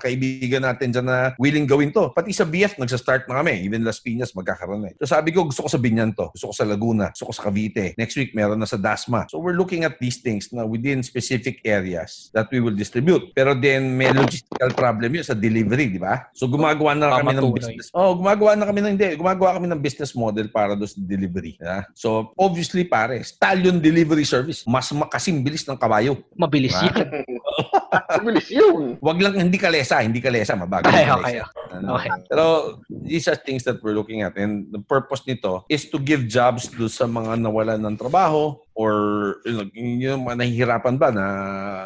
[0.00, 2.08] kaibigan natin dyan na willing gawin to.
[2.16, 3.45] Pati sa BF, nagsa-start na kami.
[3.46, 3.62] Marami.
[3.66, 4.92] Even Las Piñas magkakaroon eh.
[4.98, 6.34] So sabi ko, gusto ko sa Binyan to.
[6.34, 7.14] Gusto ko sa Laguna.
[7.14, 7.94] Gusto ko sa Cavite.
[7.94, 9.26] Next week, meron na sa Dasma.
[9.30, 13.30] So we're looking at these things na within specific areas that we will distribute.
[13.32, 16.26] Pero then, may logistical problem yun sa delivery, di ba?
[16.34, 17.86] So gumagawa na kami ng business.
[17.94, 21.54] Oh, gumagawa na kami ng hindi, gumagawa kami ng business model para doon sa delivery.
[21.62, 21.86] Yeah?
[21.94, 26.18] So obviously pare, stallion delivery service, mas makasing bilis ng kabayo.
[26.34, 26.90] Mabilis Ah.
[26.90, 27.24] yan.
[28.20, 28.98] Mabilis yun.
[29.00, 30.90] Wag lang hindi kalesa, hindi kalesa, mabagal.
[30.92, 31.20] Ay, kalesa.
[31.20, 31.40] okay.
[31.76, 31.88] Ano?
[31.96, 32.10] Okay.
[32.28, 32.44] Pero
[32.88, 34.36] these things that we're looking at.
[34.36, 39.40] And the purpose nito is to give jobs do sa mga nawalan ng trabaho or
[39.48, 39.56] you
[40.04, 41.26] know, nahihirapan ba na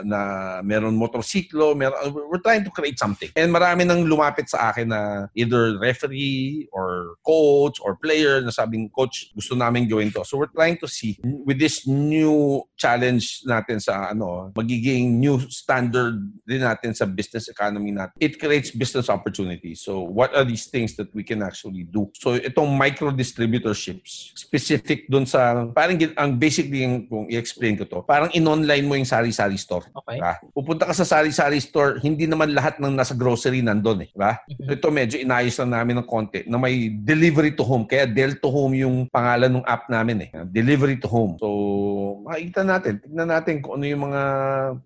[0.02, 0.20] na
[0.66, 3.30] meron motorsiklo, meron, we're trying to create something.
[3.38, 8.90] And marami nang lumapit sa akin na either referee or coach or player na sabing
[8.90, 10.26] coach gusto namin gawin to.
[10.26, 16.18] So we're trying to see with this new challenge natin sa ano, magiging new standard
[16.42, 18.18] din natin sa business economy natin.
[18.18, 19.80] It creates business opportunities.
[19.86, 22.10] So what are these things that we can actually do?
[22.18, 28.00] So itong micro distributorships, specific dun sa, parang ang basically yung, kung i-explain ko to,
[28.04, 29.88] parang in-online mo yung sari-sari store.
[29.92, 30.18] Okay.
[30.18, 30.32] Diba?
[30.52, 34.08] Pupunta ka sa sari-sari store, hindi naman lahat ng nasa grocery nandun eh.
[34.12, 34.40] Diba?
[34.48, 34.70] Mhm.
[34.70, 37.84] Ito medyo inayos lang namin ng konti na may delivery to home.
[37.84, 40.30] Kaya Del to home yung pangalan ng app namin eh.
[40.46, 41.36] Delivery to home.
[41.36, 41.48] So,
[42.24, 43.02] makikita natin.
[43.02, 44.22] Tignan natin kung ano yung mga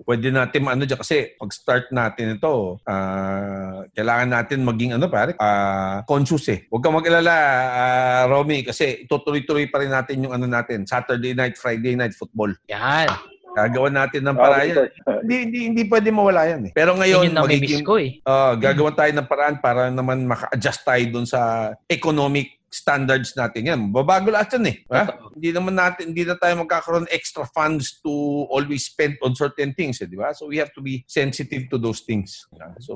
[0.08, 1.00] pwede natin ano dyan.
[1.00, 6.64] Kasi pag start natin ito, ah, kailangan natin maging ano pare, ah, conscious eh.
[6.72, 11.60] Huwag kang mag-alala, ah, Romy, kasi itutuloy-tuloy pa rin natin yung ano natin, Saturday night,
[11.60, 12.48] Friday night football.
[12.72, 13.12] Yan.
[13.54, 14.90] Gagawan natin ng Ah, paraan.
[15.22, 16.72] Hindi, hindi, hindi pwede mawala yan eh.
[16.74, 18.10] Pero Yun ngayon, yung nami-miss magiging, ko eh.
[18.26, 23.80] Ah, gagawan tayo ng paraan para naman maka-adjust tayo dun sa economic standards natin yan.
[23.94, 24.76] Babago lahat yan eh.
[24.90, 25.14] Ha?
[25.38, 28.10] Hindi naman natin, hindi na tayo magkakaroon extra funds to
[28.50, 30.34] always spend on certain things, eh, di ba?
[30.34, 32.50] So we have to be sensitive to those things.
[32.82, 32.94] So,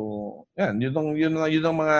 [0.58, 1.98] yan, yun ang, yun ang, yun ang mga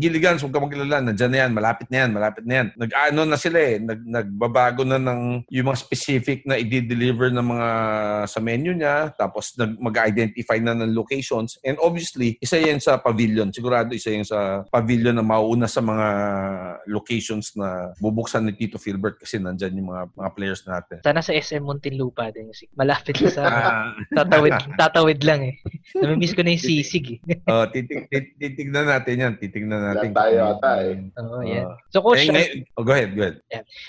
[0.00, 2.68] giligan, huwag ka magkilala, nandyan na yan, malapit na yan, malapit na yan.
[2.80, 7.68] Nag-ano na sila eh, nag, nagbabago na ng yung mga specific na i-deliver ng mga
[8.24, 11.60] sa menu niya, tapos nag, mag-identify na ng locations.
[11.60, 13.52] And obviously, isa yan sa pavilion.
[13.52, 16.06] Sigurado isa yan sa pavilion na mauuna sa mga
[16.88, 17.09] locations
[17.58, 21.02] na bubuksan ni Tito Filbert kasi nandyan yung mga, mga players natin.
[21.02, 22.54] Sana sa SM Muntinlupa din.
[22.54, 25.54] kasi Malapit lang sa Ah, tatawid, tatawid lang eh.
[25.98, 27.18] Namimiss ko na yung sisig eh.
[27.50, 29.32] oh, titig, tit- titignan natin yan.
[29.36, 30.14] Titignan natin.
[30.14, 30.94] Yan tayo ata eh.
[31.18, 31.66] Oo, yan.
[31.66, 31.74] Ah.
[31.90, 33.42] So, coach, Eh, ngay- oh, go ahead, go ahead.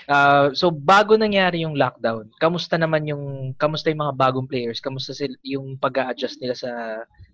[0.10, 4.82] ah, so bago nangyari yung lockdown, kamusta naman yung, kamusta yung mga bagong players?
[4.82, 6.72] Kamusta sila, yung pag-a-adjust nila sa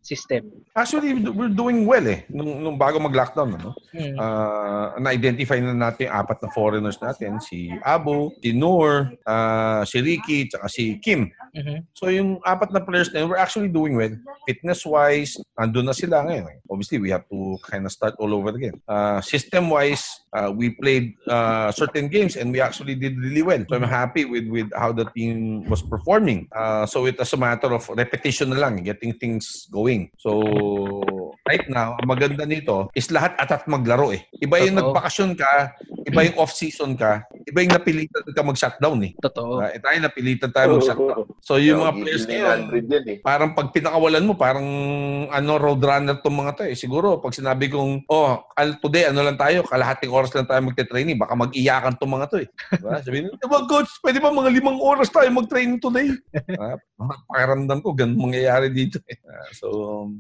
[0.08, 0.48] system?
[0.72, 2.24] Actually, we're doing well eh.
[2.32, 3.76] Nung, nung bago mag-lockdown, ano?
[3.92, 4.16] Hmm.
[4.16, 7.44] Ah, na-identify na natin yung apat na foreigners natin.
[7.44, 11.28] Si Abo, si Noor, ah, si Ricky, tsaka si Kim.
[11.58, 11.90] Mhm.
[11.98, 14.14] So yung apat na players na yun, we're actually doing well.
[14.46, 16.62] Fitness-wise, andun na sila ngayon.
[16.70, 18.78] Obviously, we have to kind of start all over again.
[18.86, 20.06] Uh, system-wise,
[20.38, 23.60] uh, we played uh, certain games and we actually did really well.
[23.66, 26.46] So I'm happy with with how the team was performing.
[26.54, 29.97] Uh, so it was a matter of repetition na lang, getting things going.
[30.22, 30.44] So
[31.48, 34.28] right now, ang maganda nito is lahat atat maglaro eh.
[34.44, 34.92] Iba yung Totoo.
[34.92, 35.52] nagbakasyon ka,
[36.04, 39.12] iba yung off-season ka, iba yung napilitan ka mag-shutdown eh.
[39.18, 39.64] Totoo.
[39.64, 41.26] Uh, tayo napilitan tayo mag-shutdown.
[41.40, 43.18] So yung mga players ngayon, 900 yan eh.
[43.24, 44.68] parang pag pinakawalan mo, parang
[45.32, 46.76] ano, road runner tong mga to eh.
[46.76, 51.16] Siguro, pag sinabi kong, oh, al- today, ano lang tayo, kalahating oras lang tayo magte-training,
[51.16, 52.48] baka mag-iyakan tong mga to eh.
[52.76, 53.00] Diba?
[53.00, 56.12] Sabihin, diba, coach, pwede ba mga limang oras tayo mag-training today?
[56.60, 58.98] Ah, Pakiramdam ko, ganun mangyayari dito.
[59.30, 59.68] Ah, so,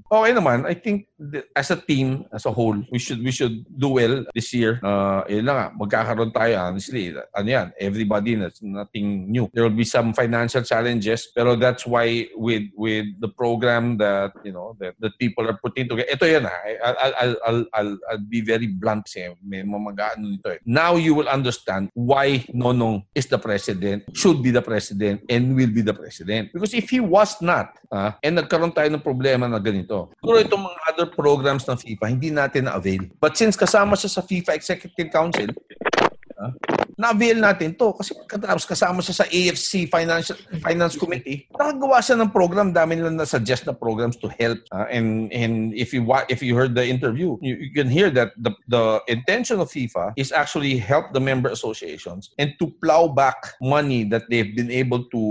[0.05, 0.69] okay naman.
[0.69, 4.21] I think th- as a team, as a whole, we should we should do well
[4.37, 4.77] this year.
[4.85, 7.17] Uh, yun lang nga, magkakaroon tayo, honestly.
[7.33, 9.49] Ano yan, everybody, that's nothing new.
[9.57, 14.53] There will be some financial challenges, pero that's why with with the program that, you
[14.53, 16.13] know, that, that people are putting together.
[16.13, 20.29] Ito yan ha, I'll, I'll, I'll, I'll, I'll, I'll be very blunt kasi may mamagaano
[20.29, 20.61] nito eh.
[20.61, 25.71] Now you will understand why Nonong is the president, should be the president, and will
[25.73, 26.53] be the president.
[26.53, 30.63] Because if he was not, ah, and nagkaroon tayo ng problema na ganito, siguro itong
[30.63, 33.11] mga other programs ng FIFA, hindi natin na-avail.
[33.19, 35.51] But since kasama siya sa FIFA Executive Council,
[36.39, 36.51] ah,
[36.97, 42.33] na-avail natin to kasi katapos kasama siya sa AFC Financial Finance Committee nakagawa siya ng
[42.33, 42.73] program.
[42.73, 46.57] Dami nila na suggest na programs to help ah, and and if you if you
[46.57, 50.77] heard the interview you, you can hear that the the intention of FIFA is actually
[50.81, 55.21] help the member associations and to plow back money that they've been able to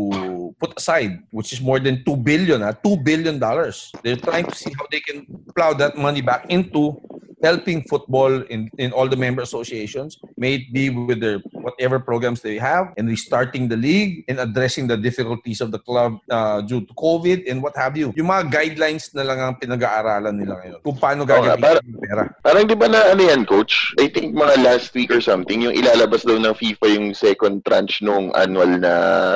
[0.62, 3.90] put aside which is more than 2 billion ah, 2 billion dollars.
[4.06, 6.98] They're trying to see how they can plow that money back into
[7.42, 12.40] helping football in, in all the member associations, may it be with their whatever programs
[12.40, 16.80] they have and restarting the league and addressing the difficulties of the club uh, due
[16.80, 18.12] to COVID and what have you.
[18.16, 20.80] Yung mga guidelines na lang ang pinag-aaralan nila ngayon.
[20.80, 22.22] Kung paano gagamitin para- yung pera.
[22.40, 23.92] Parang di ba na ano yan, coach?
[24.00, 28.00] I think mga last week or something, yung ilalabas daw ng FIFA yung second tranche
[28.00, 28.92] nung annual na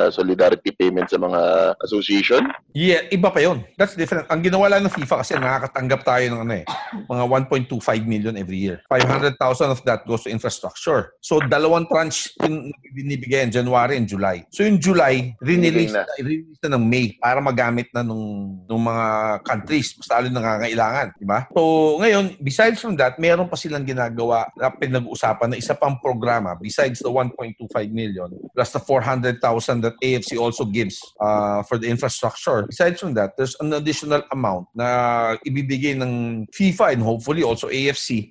[0.09, 2.49] solidarity payment sa mga association.
[2.73, 3.61] Yeah, iba pa yun.
[3.77, 4.25] That's different.
[4.31, 6.65] Ang ginawa lang ng FIFA kasi nakakatanggap tayo ng ano eh,
[7.05, 8.79] mga 1.25 million every year.
[8.87, 9.35] 500,000
[9.69, 11.13] of that goes to infrastructure.
[11.19, 14.45] So, dalawang tranche yung binibigay in January and July.
[14.51, 16.07] So, yung July, rinelease na.
[16.07, 21.07] na, release na ng May para magamit na nung, nung mga countries mas lalo nangangailangan.
[21.17, 21.49] Di ba?
[21.51, 26.55] So, ngayon, besides from that, meron pa silang ginagawa na pinag-uusapan na isa pang programa
[26.55, 29.41] besides the 1.25 million plus the 400,000
[29.81, 32.63] that AFC also gives uh, for the infrastructure.
[32.69, 37.80] Besides from that, there's an additional amount na ibibigay ng FIFA and hopefully also AFC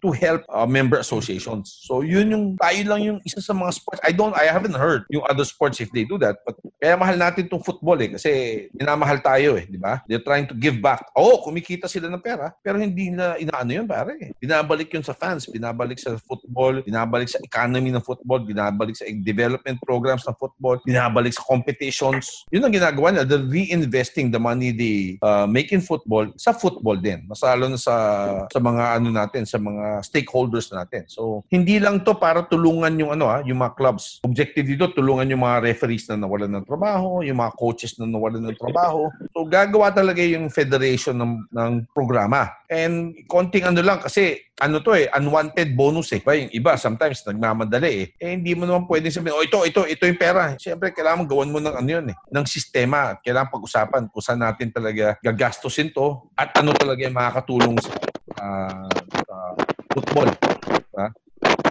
[0.02, 1.82] to help uh, member associations.
[1.88, 4.00] So yun yung tayo lang yung isa sa mga sports.
[4.06, 6.44] I don't I haven't heard yung other sports if they do that.
[6.46, 8.30] But kaya mahal natin tong football eh kasi
[8.76, 10.00] minamahal tayo eh, di ba?
[10.06, 11.10] They're trying to give back.
[11.16, 14.36] Oo, kumikita sila ng pera, pero hindi na inaano yun pare.
[14.40, 19.78] Binabalik yun sa fans, binabalik sa football, binabalik sa economy ng football, binabalik sa development
[19.84, 22.46] programs ng football, binabalik sa competitions.
[22.52, 23.26] Yun ang ginagawa nila.
[23.26, 27.24] They're reinvesting the money they uh, make in football sa football din.
[27.28, 27.96] Mas lalo na sa,
[28.48, 31.04] sa mga ano natin, sa mga stakeholders natin.
[31.06, 34.20] So, hindi lang to para tulungan yung ano ha, yung mga clubs.
[34.24, 38.42] Objective dito, tulungan yung mga referees na nawalan ng trabaho, yung mga coaches na nawalan
[38.44, 39.08] ng trabaho.
[39.32, 42.50] So, gagawa talaga yung federation ng, ng programa.
[42.70, 46.20] And konting ano lang kasi ano to eh, unwanted bonus eh.
[46.20, 48.06] Pa yung iba sometimes nagmamadali eh.
[48.20, 50.54] Eh hindi mo naman pwedeng sabihin, oh ito, ito, ito yung pera.
[50.54, 53.16] Siyempre kailangan gawan mo ng ano yun eh, ng sistema.
[53.24, 57.92] Kailangan pag-usapan kung saan natin talaga gagastusin to at ano talaga yung makakatulong sa,
[58.38, 58.99] ah,
[59.30, 59.36] sa
[59.94, 60.28] football.
[60.90, 61.06] Diba?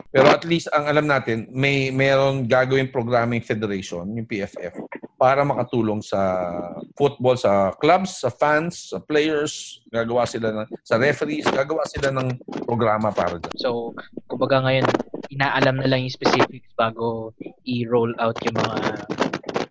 [0.10, 4.74] Pero at least ang alam natin, may meron gagawin programming federation, yung PFF,
[5.20, 6.50] para makatulong sa
[6.98, 12.40] football, sa clubs, sa fans, sa players, gagawa sila ng, sa referees, gagawa sila ng
[12.66, 13.54] programa para dyan.
[13.60, 13.94] So,
[14.32, 14.88] kumbaga ngayon,
[15.30, 17.36] inaalam na lang yung specifics bago
[17.68, 18.80] i-roll out yung mga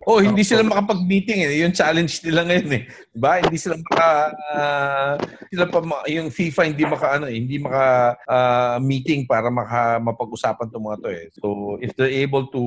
[0.09, 1.61] Oh, hindi sila makapag-meeting eh.
[1.61, 2.83] Yung challenge nila ngayon eh.
[3.13, 3.37] 'Di ba?
[3.45, 4.09] Hindi sila maka
[4.57, 5.13] ah,
[5.53, 10.01] sila pa ma- yung FIFA hindi maka ano eh, hindi maka ah, meeting para maka
[10.01, 11.25] mapag-usapan tong mga to eh.
[11.37, 11.45] So,
[11.77, 12.63] if they're able to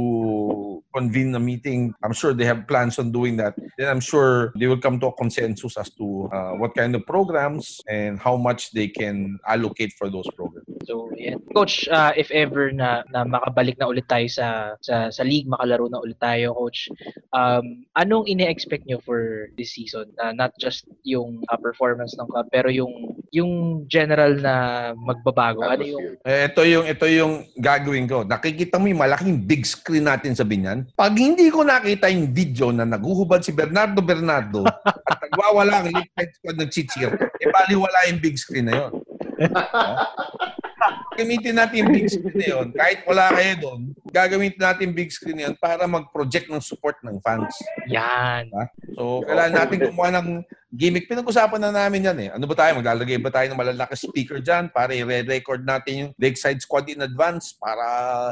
[0.94, 3.58] convene a meeting, I'm sure they have plans on doing that.
[3.74, 7.02] Then I'm sure they will come to a consensus as to ah, what kind of
[7.10, 10.70] programs and how much they can allocate for those programs.
[10.86, 11.42] So, yan.
[11.50, 15.90] Coach, uh, if ever na, na makabalik na ulit tayo sa, sa, sa league, makalaro
[15.90, 16.86] na ulit tayo, Coach,
[17.32, 20.08] um, anong ine-expect nyo for this season?
[20.20, 24.54] Uh, not just yung uh, performance ng club, pero yung yung general na
[24.92, 25.64] magbabago.
[25.64, 26.20] Ano yung...
[26.22, 28.24] Eh, ito yung ito yung gagawin ko.
[28.28, 30.84] Nakikita mo yung malaking big screen natin sa binyan.
[30.92, 34.68] Pag hindi ko nakita yung video na naguhubad si Bernardo Bernardo
[35.10, 38.92] at nagwawala ang night squad ng chichir, eh baliwala yung big screen na yun.
[41.12, 42.66] Gamitin natin yung big screen na yun.
[42.72, 47.20] Kahit wala kayo doon, gagamitin natin big screen na yun para mag-project ng support ng
[47.20, 47.52] fans.
[47.88, 48.48] Yan.
[48.96, 50.28] So, kailangan natin gumawa ng
[50.72, 51.04] gimmick.
[51.04, 52.28] Pinag-usapan na namin yan eh.
[52.32, 52.80] Ano ba tayo?
[52.80, 57.52] Maglalagay ba tayo ng malalaki speaker dyan para i-record natin yung Lakeside Squad in advance
[57.52, 57.84] para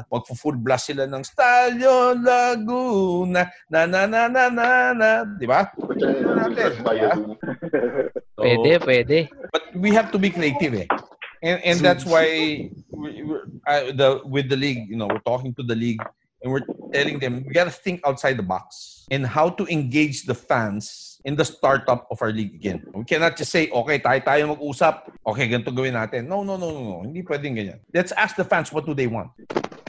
[0.08, 4.66] mag-full blast sila ng Stallion Laguna na na na na na
[4.96, 5.10] na.
[5.36, 5.68] Di ba?
[5.76, 7.12] diba?
[8.40, 9.16] Pwede, pwede.
[9.52, 10.88] But we have to be creative eh.
[11.42, 13.24] And and that's why we,
[13.66, 16.00] uh, the with the league, you know, we're talking to the league
[16.44, 20.34] and we're telling them we gotta think outside the box and how to engage the
[20.34, 22.84] fans in the startup of our league again.
[22.94, 25.08] We cannot just say, okay, tayo tayo mag-usap.
[25.26, 26.28] Okay, ganito gawin natin.
[26.28, 26.96] No, no, no, no, no.
[27.04, 27.80] Hindi pwedeng ganyan.
[27.92, 29.32] Let's ask the fans what do they want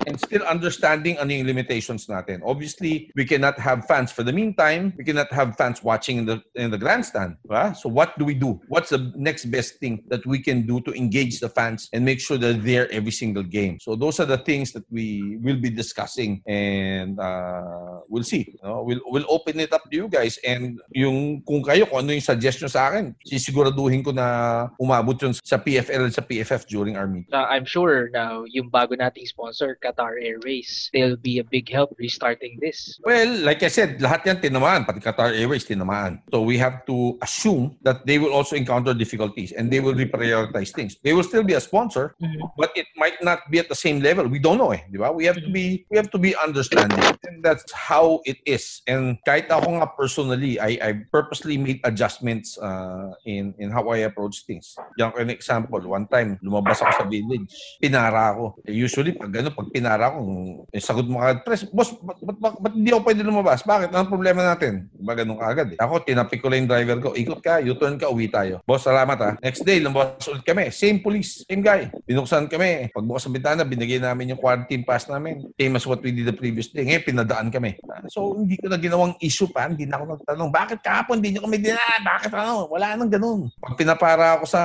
[0.07, 2.41] and still understanding ano yung limitations natin.
[2.43, 4.93] Obviously, we cannot have fans for the meantime.
[4.97, 7.37] We cannot have fans watching in the in the grandstand.
[7.45, 7.75] Diba?
[7.75, 8.59] So what do we do?
[8.67, 12.19] What's the next best thing that we can do to engage the fans and make
[12.19, 13.79] sure they're there every single game?
[13.79, 18.57] So those are the things that we will be discussing and uh, we'll see.
[18.57, 18.83] You know?
[18.83, 22.25] We'll we'll open it up to you guys and yung kung kayo kung ano yung
[22.25, 27.07] suggestion sa akin, sisiguraduhin ko na umabot yun sa PFL at sa PFF during our
[27.07, 27.33] meeting.
[27.33, 31.91] Uh, I'm sure na yung bago nating sponsor, Qatar Airways, they'll be a big help
[31.99, 32.99] restarting this.
[33.03, 36.23] Well, like I said, lahat yan tinamaan, pati Qatar Airways tinamaan.
[36.31, 40.71] So we have to assume that they will also encounter difficulties and they will reprioritize
[40.71, 40.95] things.
[41.03, 42.15] They will still be a sponsor,
[42.57, 44.27] but it might not be at the same level.
[44.27, 45.11] We don't know eh, di ba?
[45.11, 47.01] We have to be we have to be understanding.
[47.27, 48.81] And that's how it is.
[48.87, 54.07] And kahit ako nga personally, I I purposely made adjustments uh, in in how I
[54.07, 54.77] approach things.
[54.95, 57.51] Yan ko an example, one time lumabas ako sa village,
[57.81, 58.61] pinara ako.
[58.69, 60.21] Usually pag ano, pag pinara ko.
[60.69, 63.65] Eh, sagot mo agad, Pres, boss, ba't, ba't, ba't, ba't hindi ako pwede lumabas?
[63.65, 63.89] Bakit?
[63.89, 64.85] Anong problema natin?
[64.93, 65.77] Diba ganun ka agad eh.
[65.81, 67.09] Ako, tinapik ko lang yung driver ko.
[67.17, 68.61] Ikot ka, U-turn ka, uwi tayo.
[68.69, 69.31] Boss, salamat ha.
[69.41, 70.69] Next day, lumabas ulit kami.
[70.69, 71.89] Same police, same guy.
[72.05, 72.93] Binuksan kami.
[72.93, 75.49] Pagbukas ng bintana, binigay namin yung quarantine pass namin.
[75.57, 76.85] Same as what we did the previous day.
[76.85, 77.81] Ngayon, pinadaan kami.
[77.89, 79.65] Ah, So, hindi ko na ginawang issue pa.
[79.65, 82.01] Hindi na ako nagtanong, bakit kahapon hindi nyo kami dinaan?
[82.05, 82.69] Bakit ano?
[82.69, 83.49] Wala nang ganun.
[83.57, 84.61] Pag pinapara ako sa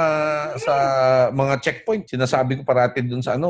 [0.61, 0.75] sa
[1.33, 3.49] mga checkpoint, sinasabi ko parati dun sa ano,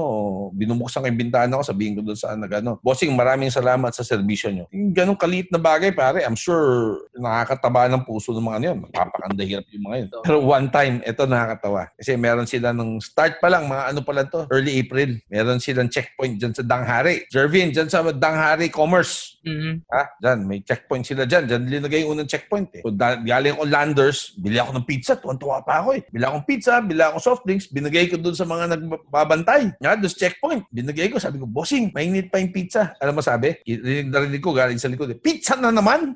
[0.53, 4.51] binubuksan ko bintana ko, sabihin ko dun sa nag ano, bossing, maraming salamat sa serbisyo
[4.51, 4.65] nyo.
[4.75, 8.79] Yung ganun kaliit na bagay, pare, I'm sure nakakataba ng puso ng mga yun.
[8.89, 10.09] Magpapakanda hirap yung mga yun.
[10.25, 11.83] Pero one time, ito nakakatawa.
[11.95, 15.19] Kasi meron sila nung start pa lang, mga ano pa lang to, early April.
[15.31, 17.29] Meron silang checkpoint dyan sa Danghari.
[17.31, 19.39] Jervin, dyan sa Danghari Commerce.
[19.47, 19.87] Mhm.
[19.91, 20.03] Ha?
[20.19, 21.47] Dyan, may checkpoint sila dyan.
[21.47, 22.83] Dyan linagay yung unang checkpoint eh.
[22.83, 25.15] So, da- galing ako Landers, bili ako ng pizza.
[25.15, 26.03] Tuwan-tuwa pa ako eh.
[26.11, 29.75] Bili akong pizza, bili akong soft drinks, binigay ko dun sa mga nagbabantay.
[29.79, 30.63] Nga, doon checkpoint.
[30.73, 32.95] Binigay ko, sabi ko, bossing, mainit pa yung pizza.
[33.01, 33.57] Alam mo sabi?
[33.67, 35.11] Rinig na rinig ko galing sa likod.
[35.11, 36.15] eh, Pizza na naman!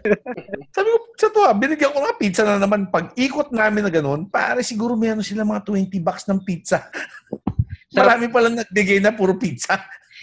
[0.74, 2.88] sabi ko, sa to ah, binigyan ko nga pizza na naman.
[2.88, 6.88] Pag ikot namin na ganun, pare siguro meron sila mga 20 bucks ng pizza.
[7.96, 9.76] Marami palang nagbigay na puro pizza.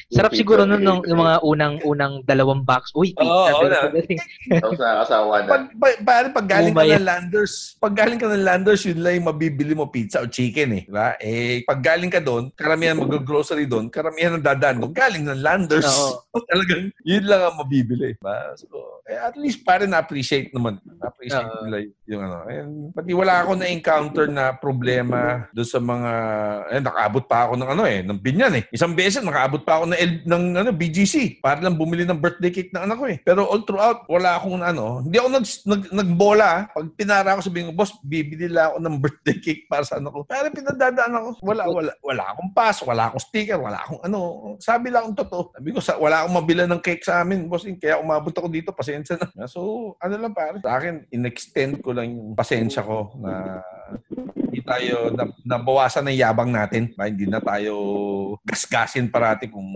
[0.07, 2.95] Sarap siguro nun nung yung mga unang-unang dalawang box.
[2.95, 3.27] Uy, pizza.
[3.27, 3.79] Oo, oo pero na.
[4.63, 5.49] Tapos nakakasawa na.
[5.51, 9.19] Pag, pag, pare, pag galing ka ng Landers, pag galing ka ng Landers, yun lang
[9.19, 10.83] yung mabibili mo pizza o chicken eh.
[10.87, 11.19] Diba?
[11.19, 15.91] Eh, pag galing ka doon, karamihan mag-grocery doon, karamihan ang dadaan doon, galing ng Landers.
[15.91, 16.23] Oo.
[16.55, 18.15] Talagang, yun lang ang mabibili.
[18.15, 18.55] Diba?
[18.55, 20.83] So, at least pare na-appreciate naman.
[20.83, 21.63] Na-appreciate Oo.
[21.63, 22.37] nila yung ano.
[22.51, 26.11] And, pati wala ako na-encounter na problema doon sa mga,
[26.75, 28.63] eh, nakaabot pa ako ng ano eh, ng binyan eh.
[28.75, 32.51] Isang beses, nakaabot pa ako ng, L- ng ano, BGC para lang bumili ng birthday
[32.51, 33.17] cake ng anak ko eh.
[33.23, 36.51] Pero all throughout, wala akong ano, hindi ako nag, nag, nagbola.
[36.75, 40.11] Pag pinara ako, sabihin ko, boss, bibili lang ako ng birthday cake para sa anak
[40.11, 40.27] ko.
[40.27, 44.19] Pero pinadadaan ako, wala, wala, wala akong pass, wala akong sticker, wala akong ano.
[44.59, 45.43] Sabi lang akong totoo.
[45.55, 47.63] Sabi ko, sa, wala akong mabila ng cake sa amin, boss.
[47.79, 49.45] Kaya umabot ako dito, pasensya na.
[49.53, 53.61] So, ano lang pare, sa akin, in-extend ko lang yung pasensya ko na
[54.35, 56.91] hindi tayo na, nabawasan ng yabang natin.
[56.97, 57.73] Hindi na tayo
[58.43, 59.67] gasgasin parati kung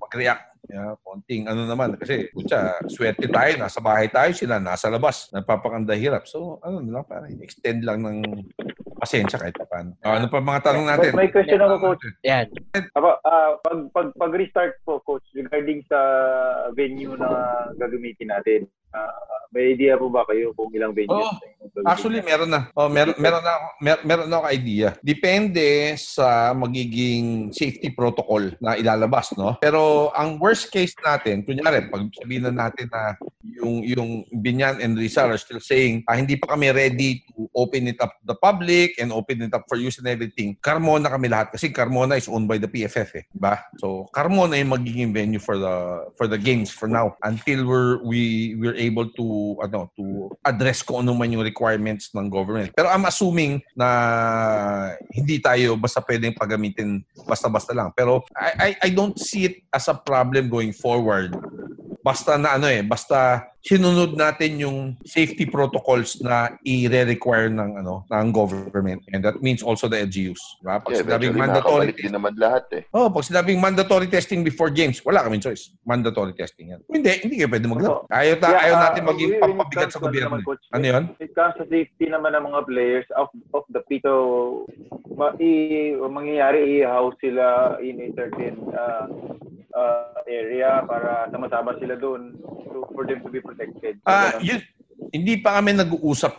[0.00, 0.56] mag-react.
[0.66, 5.94] Yeah, konting ano naman kasi kutsa, swerte tayo, nasa bahay tayo sila, nasa labas, napapakanda
[5.94, 6.26] hirap.
[6.26, 8.18] So, ano lang para extend lang ng
[9.06, 9.94] pasensya kahit pa paano.
[10.02, 11.10] Ah, ano pa mga tanong natin?
[11.14, 12.02] May question ako, coach.
[12.26, 12.50] Yan.
[12.98, 15.98] Aba, ah, pag, pag, pag restart po, coach, regarding sa
[16.74, 17.30] venue na
[17.78, 18.66] gagamitin natin,
[19.54, 21.16] may idea po ba kayo kung ilang venues?
[21.16, 22.68] Gagamitin Actually, meron na.
[22.72, 24.88] Oh, meron meron na ako, mer, meron na ako idea.
[25.04, 29.60] Depende sa magiging safety protocol na ilalabas, no?
[29.60, 34.96] Pero ang worst case natin, kunyari, pag sabihin na natin na yung yung Binyan and
[34.96, 38.38] Rizal are still saying, ah, hindi pa kami ready to open it up to the
[38.38, 40.56] public and open it up for use and everything.
[40.60, 43.60] Carmona kami lahat kasi Carmona is owned by the PFF, eh, ba?
[43.80, 48.54] So, Carmona yung magiging venue for the for the games for now until we're we
[48.56, 52.70] we're able to ano to address kung ano man yung requirements ng government.
[52.72, 53.88] Pero I'm assuming na
[55.10, 57.90] hindi tayo basta pwedeng pagamitin basta-basta lang.
[57.92, 61.34] Pero I, I I don't see it as a problem going forward.
[62.06, 68.30] Basta na ano eh, basta sinunod natin yung safety protocols na i-require ng ano ng
[68.30, 70.38] government and that means also the LGUs.
[70.62, 70.78] Diba?
[70.78, 72.82] Pag Yeah, sinabing mandatory din naman lahat eh.
[72.94, 75.74] Oh, pag sinabing mandatory testing before games, wala kaming choice.
[75.82, 76.80] Mandatory testing yan.
[76.86, 78.06] Hindi, hindi kayo pwede maglaro.
[78.06, 80.28] Ayaw, ta- Yeah, ayaw ah, natin maging it pampabigat comes sa to gobyerno.
[80.30, 80.46] naman, eh.
[80.46, 81.04] coach, Ano yun?
[81.18, 84.62] It comes sa safety naman ng mga players off off the pitch, so,
[85.18, 85.50] ma, i,
[85.98, 89.10] mangyayari i-house sila in a certain uh,
[89.76, 92.32] uh, area para sama-sama sila doon
[92.72, 94.00] to, for them to be protected.
[94.00, 94.48] So, Ah, ganun.
[94.48, 94.60] yun,
[95.12, 96.32] hindi pa kami nag-uusap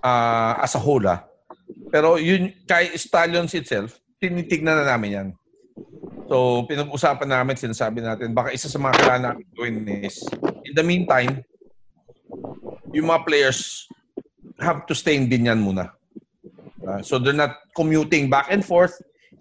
[0.00, 1.26] ah, as a whole, ah.
[1.90, 5.28] Pero yun, kay Stallions itself, tinitignan na namin yan.
[6.30, 10.24] So, pinag-usapan namin, sinasabi natin, baka isa sa mga kailangan namin gawin is,
[10.64, 11.44] in the meantime,
[12.94, 13.90] yung mga players
[14.62, 15.92] have to stay in Binyan muna.
[16.86, 18.94] Ah, so, they're not commuting back and forth.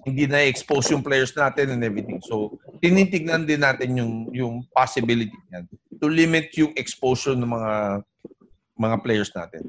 [0.04, 2.20] Hindi na expose yung players natin and everything.
[2.20, 5.64] So, tinitignan din natin yung, yung possibility yan
[6.04, 8.04] to limit yung exposure ng mga
[8.76, 9.64] mga players natin.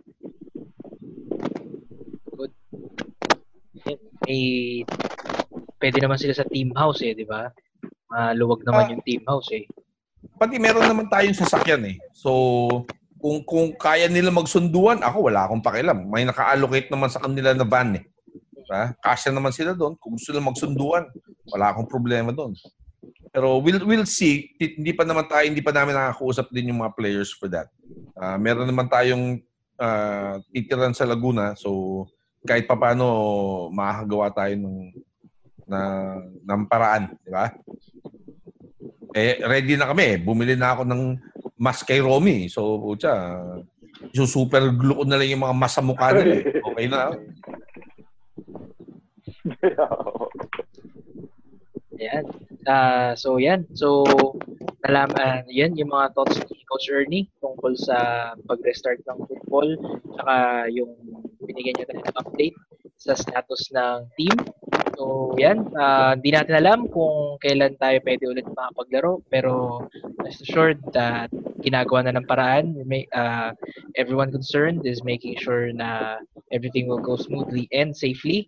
[4.24, 4.81] May,
[5.79, 7.53] pwede naman sila sa team house eh, di ba?
[8.09, 8.90] Maluwag naman Ah.
[8.96, 9.68] yung team house eh.
[10.40, 11.96] Pati meron naman tayong sasakyan eh.
[12.16, 12.33] So,
[13.20, 16.09] kung kung kaya nila magsunduan, ako wala akong pakialam.
[16.09, 18.05] May naka-allocate naman sa kanila na van eh.
[18.57, 18.96] Diba?
[19.05, 20.00] Kasya naman sila doon.
[20.00, 21.05] Kung gusto nila magsunduan,
[21.53, 22.57] wala akong problema doon.
[23.35, 24.55] Pero we'll we'll see.
[24.62, 27.66] Hindi pa naman tayo hindi pa namin nakakausap din yung mga players for that.
[28.14, 29.42] Ah, meron naman tayong
[29.75, 31.59] ah, titiran sa Laguna.
[31.59, 32.07] So
[32.47, 33.05] kahit papaano
[33.75, 34.79] makakagawa tayo ng
[35.66, 35.81] na
[36.47, 37.51] ng paraan, di ba?
[39.14, 40.20] Eh, ready na kami.
[40.23, 41.03] Bumili na ako ng
[41.57, 42.51] mask kay Romy.
[42.51, 43.14] So, pucha,
[44.11, 46.35] so super glue ko na lang yung mga mas sa mukha nila.
[46.35, 46.42] eh.
[46.75, 47.14] Okay na.
[51.94, 52.25] Ayan.
[52.64, 53.68] Ah, so yan.
[53.77, 54.05] So
[54.88, 57.96] alam ah, yan yung mga thoughts ni Coach Ernie tungkol sa
[58.48, 59.69] pag-restart ng football
[60.17, 60.92] saka yung
[61.44, 62.56] binigyan niya tayo ng update
[62.96, 64.37] sa status ng team.
[64.95, 69.85] So yan, ah, hindi natin alam kung kailan tayo pwede ulit makapaglaro pero
[70.23, 71.31] rest assured that
[71.63, 72.79] ginagawa na ng paraan.
[72.87, 73.53] May, ah,
[73.99, 76.21] everyone concerned is making sure na
[76.55, 78.47] everything will go smoothly and safely.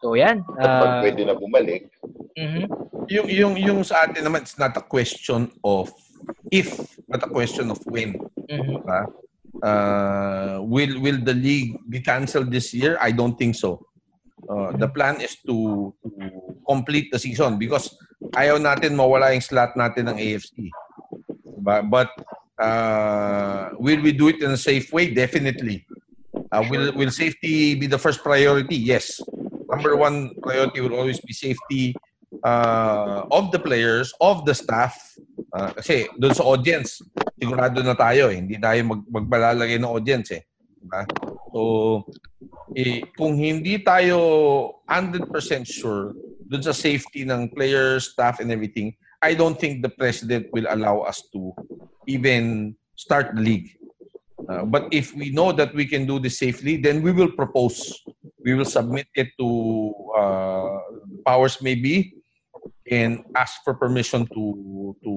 [0.00, 0.46] So yan.
[0.62, 1.90] At pag ah, pwede na bumalik,
[2.38, 2.90] mhm.
[3.10, 5.90] Yung, yung, yung sa atin naman, it's not a question of
[6.54, 6.78] if,
[7.10, 8.14] but a question of when.
[8.46, 8.86] Mhm.
[8.86, 9.02] Diba?
[9.60, 12.94] Uh, will will the league be canceled this year?
[13.02, 13.82] I don't think so.
[14.50, 16.10] Uh, the plan is to, to
[16.66, 17.94] complete the season because
[18.34, 20.66] ayaw natin mawala yung slot natin ng AFC.
[21.46, 21.86] Diba?
[21.86, 22.10] But
[22.58, 25.14] uh, will we do it in a safe way?
[25.14, 25.86] Definitely.
[26.50, 28.74] Uh, will will safety be the first priority?
[28.74, 29.22] Yes.
[29.70, 31.94] Number one priority will always be safety
[32.42, 34.98] uh, of the players, of the staff.
[35.54, 36.98] Uh, kasi doon sa audience,
[37.38, 38.42] sigurado na tayo eh.
[38.42, 40.42] Hindi tayo mag magbalalagay ng audience eh.
[40.74, 41.06] Diba?
[41.54, 41.60] So,
[42.76, 44.18] eh, kung hindi tayo
[44.86, 45.26] 100%
[45.66, 46.14] sure
[46.50, 51.06] doon sa safety ng players, staff, and everything, I don't think the president will allow
[51.06, 51.52] us to
[52.06, 53.70] even start the league.
[54.48, 58.02] Uh, but if we know that we can do this safely, then we will propose.
[58.42, 59.48] We will submit it to
[60.16, 60.78] uh,
[61.26, 62.16] powers maybe
[62.90, 65.12] and ask for permission to to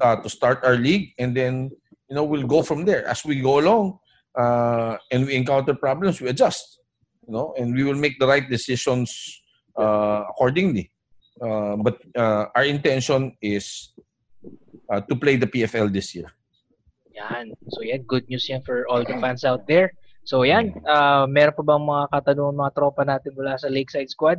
[0.00, 1.70] uh, to start our league, and then
[2.08, 3.98] you know we'll go from there as we go along.
[4.38, 6.78] Uh, and we encounter problems, we adjust.
[7.26, 9.10] You know, and we will make the right decisions
[9.76, 10.90] uh, accordingly.
[11.42, 13.92] Uh, but uh, our intention is
[14.90, 16.30] uh, to play the PFL this year.
[17.14, 17.52] Yan.
[17.68, 19.92] So yan, good news yan for all the fans out there.
[20.24, 24.38] So yan, uh, meron pa bang mga katanungan mga tropa natin mula sa Lakeside Squad?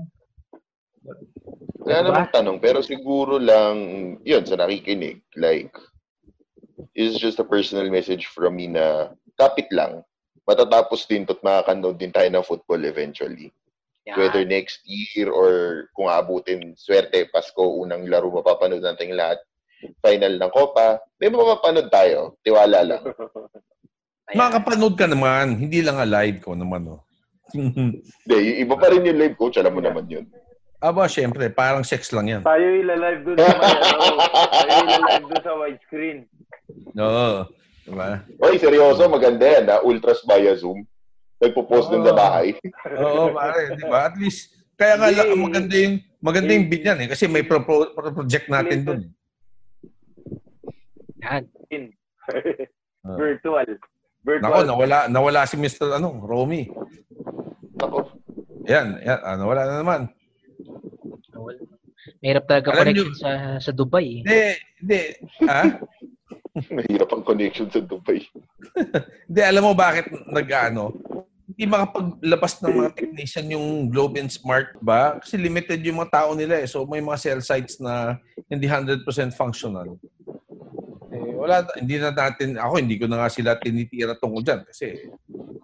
[1.82, 2.14] Wala Diba?
[2.14, 3.76] namang tanong, pero siguro lang,
[4.22, 5.74] yun, sa nakikinig, like,
[6.93, 9.10] is just a personal message from me na
[9.40, 10.04] kapit lang,
[10.44, 13.56] matatapos din to't makakanood din tayo ng football eventually.
[14.04, 14.20] Yan.
[14.20, 19.40] Whether next year or kung aabutin, swerte, Pasko, unang laro, mapapanood natin lahat.
[20.04, 22.36] Final ng Copa, may mapapanood tayo.
[22.44, 23.02] Tiwala lang.
[24.28, 24.36] Ayan.
[24.36, 26.86] Makakapanood ka naman, hindi lang alive ko naman.
[26.92, 27.02] Oh.
[27.58, 30.30] Hindi, yung iba pa rin yung live coach, alam mo naman yun.
[30.78, 32.42] Aba, syempre, parang sex lang yan.
[32.46, 34.22] Tayo ilalive dun sa may, ano,
[34.54, 36.18] tayo ilalive sa widescreen.
[36.94, 37.50] Oo.
[37.90, 38.22] Diba?
[38.46, 39.78] Oy, seryoso, maganda yan, ha?
[39.82, 40.86] Ultras via Zoom.
[41.42, 42.54] Nagpo-post dun sa bahay.
[43.02, 44.12] Oo, pare, di ba?
[44.12, 45.42] At least, kaya nga lang, Hindi.
[45.42, 47.08] maganda yung, maganda yung bid yan eh.
[47.10, 49.02] Kasi may pro- pro- project natin dun.
[51.26, 51.44] Yan.
[53.04, 53.18] Ah.
[53.20, 53.68] Virtual.
[54.22, 54.44] Virtual.
[54.44, 55.98] Nako, nawala, nawala si Mr.
[55.98, 56.70] Ano, Romy.
[57.80, 58.12] Ako,
[58.70, 60.02] Yan, yan, ah, nawala na naman.
[61.34, 61.58] Wala.
[62.20, 63.32] Mahirap talaga Alam connection sa
[63.64, 64.24] sa Dubai.
[64.24, 64.24] Eh.
[64.24, 64.42] Hindi,
[64.84, 65.02] hindi.
[65.48, 65.64] Ha?
[66.68, 68.24] Mahirap ang connection sa Dubai.
[69.28, 70.91] Hindi, alam mo bakit nag-ano?
[71.49, 75.18] Hindi makapaglabas ng mga technician yung Globe and Smart ba?
[75.18, 76.68] Kasi limited yung mga tao nila eh.
[76.70, 79.01] So may mga cell sites na hindi 100%
[79.34, 79.97] functional.
[81.10, 84.62] Eh, wala, hindi na natin, ako hindi ko na nga sila tinitira tungkol dyan.
[84.62, 85.10] Kasi,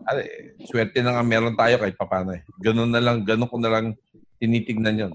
[0.09, 0.21] ale,
[0.65, 2.41] swerte na nga meron tayo kahit papano eh.
[2.57, 3.85] Ganun na lang, ganun ko na lang
[4.41, 5.13] tinitignan yun.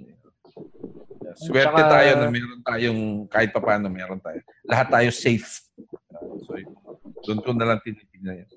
[1.35, 3.01] Swerte Tsaka- tayo na meron tayong
[3.31, 4.41] kahit papano meron tayo.
[4.67, 5.70] Lahat tayo safe.
[7.21, 8.51] Uh, doon ko na lang tinitignan yun.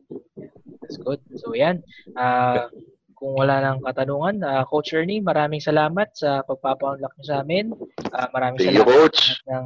[0.80, 1.20] That's good.
[1.36, 1.84] So yan.
[2.16, 2.72] Ah,
[3.16, 7.72] kung wala nang katanungan, ah, Coach Ernie, maraming salamat sa pagpapa-unlock niyo sa amin.
[8.12, 9.22] Ah, maraming Thank you, salamat coach.
[9.48, 9.66] ng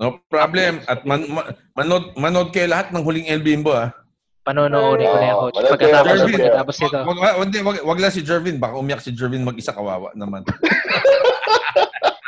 [0.00, 0.80] No problem.
[0.88, 3.92] At man, ma- manood, manood kayo lahat ng huling El Bimbo ah.
[4.40, 5.56] panonoodin ko na yan, Coach.
[5.60, 6.98] Pagkatapos, pagkatapos nito.
[7.04, 8.56] Wag, wag, wag, wag, wag lang si Jervin.
[8.56, 10.40] Baka umiyak si Jervin mag-isa kawawa naman.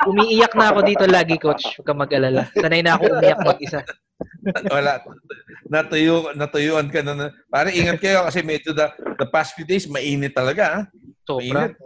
[0.03, 1.79] Umiiyak na ako dito lagi, Coach.
[1.79, 2.51] Huwag kang mag-alala.
[2.55, 3.81] Sanay na ako umiyak mag-isa.
[4.71, 5.03] Wala.
[5.67, 7.31] Natuyo, natuyuan ka na.
[7.47, 8.87] Pare, ingat kayo kasi medyo the,
[9.19, 10.65] the past few days, mainit talaga.
[10.67, 10.83] ah.
[11.23, 11.71] Sobra.
[11.71, 11.79] Mainit.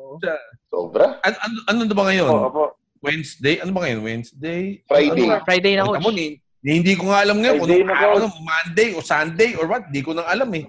[0.73, 1.07] Sobra.
[1.21, 2.29] Ano, ano, ano na ba ngayon?
[2.29, 2.65] Oo, opo.
[3.05, 3.61] Wednesday?
[3.61, 4.01] Ano ba ngayon?
[4.03, 4.63] Wednesday?
[4.89, 5.25] Friday.
[5.29, 5.39] Ano ba?
[5.45, 6.03] Friday na, Coach.
[6.03, 6.27] mo, ni,
[6.65, 9.67] ni- hindi ko nga alam ngayon kung Friday anong na, ano, Monday o Sunday or
[9.69, 9.85] what.
[9.87, 10.65] Hindi ko nang alam eh.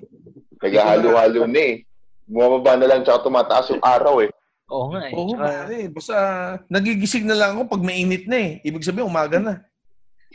[0.59, 1.75] Naghahalo-halo na eh.
[2.27, 4.29] Bumababa na lang tsaka tumataas yung araw eh.
[4.67, 5.13] Oo nga eh.
[5.15, 5.77] Oo, Tsaka, pare.
[5.87, 6.15] Basta
[6.67, 8.51] nagigising na lang ako pag mainit na eh.
[8.61, 9.53] Ibig sabihin, umaga na.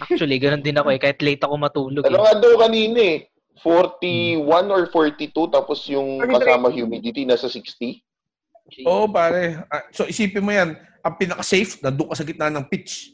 [0.00, 1.00] actually, ganun din ako eh.
[1.00, 2.22] Kahit late ako matulog Ano eh.
[2.22, 3.18] nga daw kanina eh.
[3.60, 4.40] 41
[4.72, 8.00] or 42 tapos yung kasama humidity nasa 60.
[8.88, 9.60] Oo, pare.
[9.68, 10.72] Ah, so isipin mo yan,
[11.04, 13.12] ang pinaka-safe, nandun ka sa gitna ng pitch.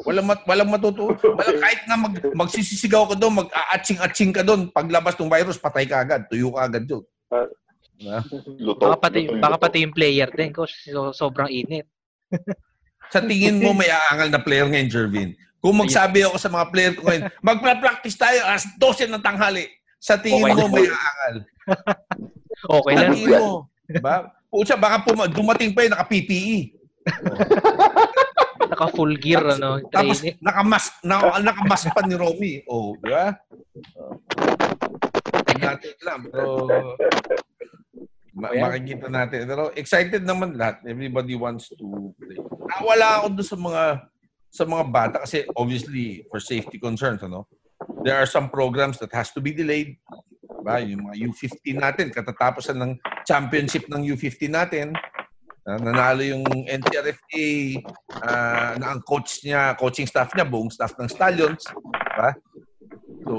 [0.00, 1.12] Walang mat, walang matutuwa.
[1.12, 6.00] Walang kahit na mag, magsisisigaw ka doon, mag-aatsing-atsing ka doon, paglabas ng virus, patay ka
[6.00, 7.04] agad, tuyo ka agad doon.
[7.98, 8.22] Diba?
[8.56, 8.86] Luto.
[8.86, 9.64] Baka pati, luto, baka luto.
[9.66, 10.86] pati yung player din, coach.
[10.86, 11.90] So, sobrang init.
[13.12, 15.30] Sa tingin mo may aangal na player ngayon, Jervin?
[15.58, 19.66] Kung magsabi ako sa mga player ko ngayon, magpa-practice tayo alas 12 ng tanghali.
[19.98, 21.34] Sa tingin Okay mo may aangal.
[22.58, 23.12] Okay Sa lang.
[23.12, 23.66] tingin mo.
[23.84, 24.16] Diba?
[24.48, 26.58] Pucha, baka puma- dumating pa yun, naka-PPE.
[28.68, 30.36] Naka full gear, ano, Tapos training.
[30.38, 32.52] nakamas, naka, nakamas pa ni Romy.
[32.66, 33.32] Oh, di ba?
[35.48, 36.20] Tingnan natin lang.
[36.28, 36.52] Pero
[38.38, 39.50] ma- makikita natin.
[39.50, 40.86] Pero excited naman lahat.
[40.86, 42.38] Everybody wants to play.
[42.78, 43.82] Nawala ako doon sa mga
[44.48, 47.44] sa mga bata kasi obviously for safety concerns ano
[48.00, 50.00] there are some programs that has to be delayed
[50.64, 52.96] ba yung mga U15 natin katatapusan ng
[53.28, 54.96] championship ng U15 natin
[55.68, 57.48] Ah, nanalo yung NCRFA
[58.24, 61.60] ah, na ang coach niya, coaching staff niya, buong staff ng Stallions,
[62.16, 62.32] ba?
[63.28, 63.34] So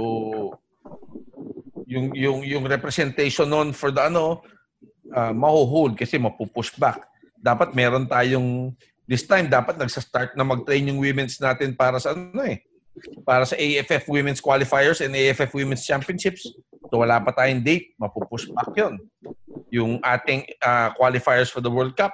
[1.89, 4.45] yung yung yung representation noon for the ano
[5.13, 7.05] uh, mahuhold kasi mapupush back.
[7.39, 8.73] Dapat meron tayong
[9.09, 12.61] this time dapat nagsa-start na mag-train yung women's natin para sa ano eh
[13.23, 16.51] para sa AFF Women's Qualifiers and AFF Women's Championships.
[16.91, 18.99] So wala pa tayong date, mapupush back 'yon.
[19.71, 22.11] Yung ating ah, qualifiers for the World Cup,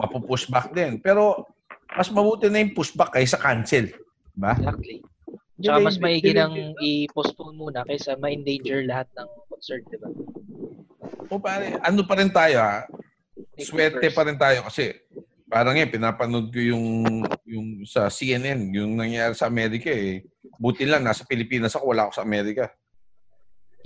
[0.00, 0.98] mapupush back din.
[1.02, 1.44] Pero
[1.92, 3.88] mas mabuti na yung pushback kaysa cancel.
[4.36, 4.52] Ba?
[4.58, 5.00] Exactly.
[5.56, 10.08] Tsaka mas maigi nang i-postpone muna kaysa ma-endanger lahat ng concert, di ba?
[11.30, 12.86] O pare, ano pa rin tayo ha?
[13.60, 14.94] Swerte pa rin tayo kasi
[15.46, 16.84] parang eh, pinapanood ko yung,
[17.46, 20.26] yung sa CNN, yung nangyayari sa Amerika eh.
[20.58, 22.72] Buti lang, nasa Pilipinas ako, wala ako sa Amerika.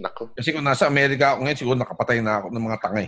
[0.00, 0.32] Nako.
[0.32, 3.06] Kasi kung nasa Amerika ako ngayon, siguro nakapatay na ako ng mga tangay.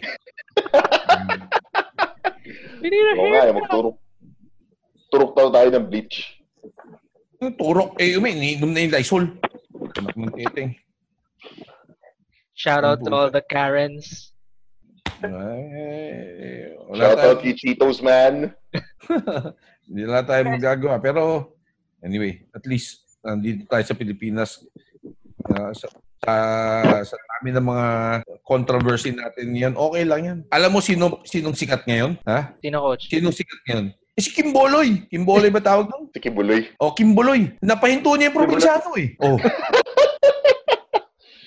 [3.17, 3.97] Oo nga, eh, magturok.
[5.09, 6.17] Turok daw tayo ng bleach.
[7.57, 9.25] Turok, eh, umi, iniinom na yung Lysol.
[9.97, 10.71] Anak ng titing.
[12.63, 14.31] Shout out to all the Karens.
[15.19, 18.55] Ay, wala Shout tayo, out kay Cheetos, man.
[19.91, 21.03] hindi na tayo magagawa.
[21.03, 21.51] Pero,
[22.07, 24.63] anyway, at least, nandito tayo sa Pilipinas.
[25.43, 25.91] Uh, sa,
[26.23, 26.35] sa,
[27.03, 27.89] sa dami ng mga
[28.47, 30.39] controversy natin yan, okay lang yan.
[30.55, 32.15] Alam mo sino sinong sikat ngayon?
[32.31, 32.55] Ha?
[32.63, 33.11] Sino, coach?
[33.11, 33.87] Sinong sikat ngayon?
[34.15, 35.11] Eh, si Kimboloy.
[35.11, 36.07] Kimboloy ba tawag doon?
[36.15, 36.71] Si Kibuloy.
[36.79, 37.59] O, Kimboloy.
[37.59, 39.19] Napahinto niya yung probinsyano eh.
[39.19, 39.35] Oh.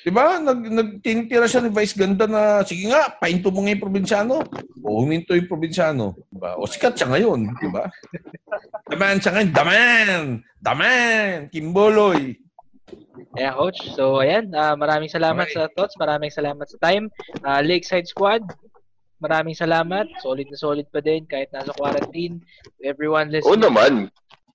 [0.06, 0.38] Diba?
[0.38, 4.38] Nag, nagtinitira siya ni Vice Ganda na, sige nga, pahinto mo nga yung probinsyano.
[4.86, 6.14] O, huminto yung probinsyano.
[6.30, 6.53] Diba?
[6.62, 7.49] O, sikat siya ngayon.
[7.58, 7.89] Diba?
[8.93, 9.49] Daman siya ngayon.
[9.49, 10.22] Daman!
[10.62, 11.49] Daman!
[11.49, 12.38] Kimboloy.
[13.34, 13.82] Yeah, coach.
[13.97, 14.53] So, ayan.
[14.53, 15.58] ah, maraming salamat Okay.
[15.58, 15.97] sa thoughts.
[15.97, 17.10] Maraming salamat sa time.
[17.41, 18.45] Ah, Lakeside Squad,
[19.18, 20.06] maraming salamat.
[20.22, 22.45] Solid na solid pa din kahit nasa quarantine.
[22.86, 23.91] Everyone Oo listening, naman.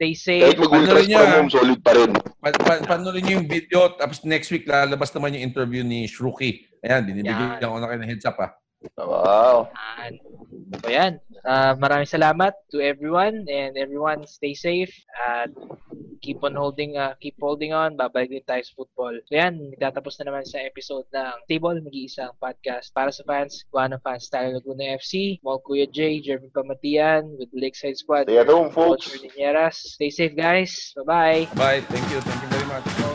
[0.00, 0.56] Stay Kahit safe.
[0.56, 1.20] mag-ultras Ano rin niya?
[1.20, 2.10] from home, solid pa rin.
[2.40, 3.80] Pa, pa, panoorin niyo yung video.
[4.00, 6.64] Tapos next week, lalabas naman yung interview ni Shruki.
[6.80, 7.68] Ayan, binibigyan Yan.
[7.68, 8.56] ko na kayo ng heads up ah.
[8.96, 9.68] Wow.
[10.00, 10.14] Yan.
[10.80, 11.12] So, yan.
[11.44, 15.48] Ah, maraming salamat to everyone and everyone stay safe at
[16.20, 17.96] keep on holding uh, keep holding on.
[17.96, 19.16] Babalik din tayo sa football.
[19.28, 23.96] So yan, nagtatapos na naman sa episode ng Table, mag-iisang podcast para sa fans, Guano
[24.04, 28.28] fans, Tayo Laguna FC, Mall Kuya J, Jeremy Pamatian with Lakeside Squad.
[28.28, 29.08] Stay at home, folks.
[29.08, 29.72] Coach.
[29.72, 30.92] Stay safe guys.
[30.96, 31.48] Bye-bye.
[31.56, 31.80] Bye.
[31.88, 32.20] Thank you.
[32.20, 33.09] Thank you very much.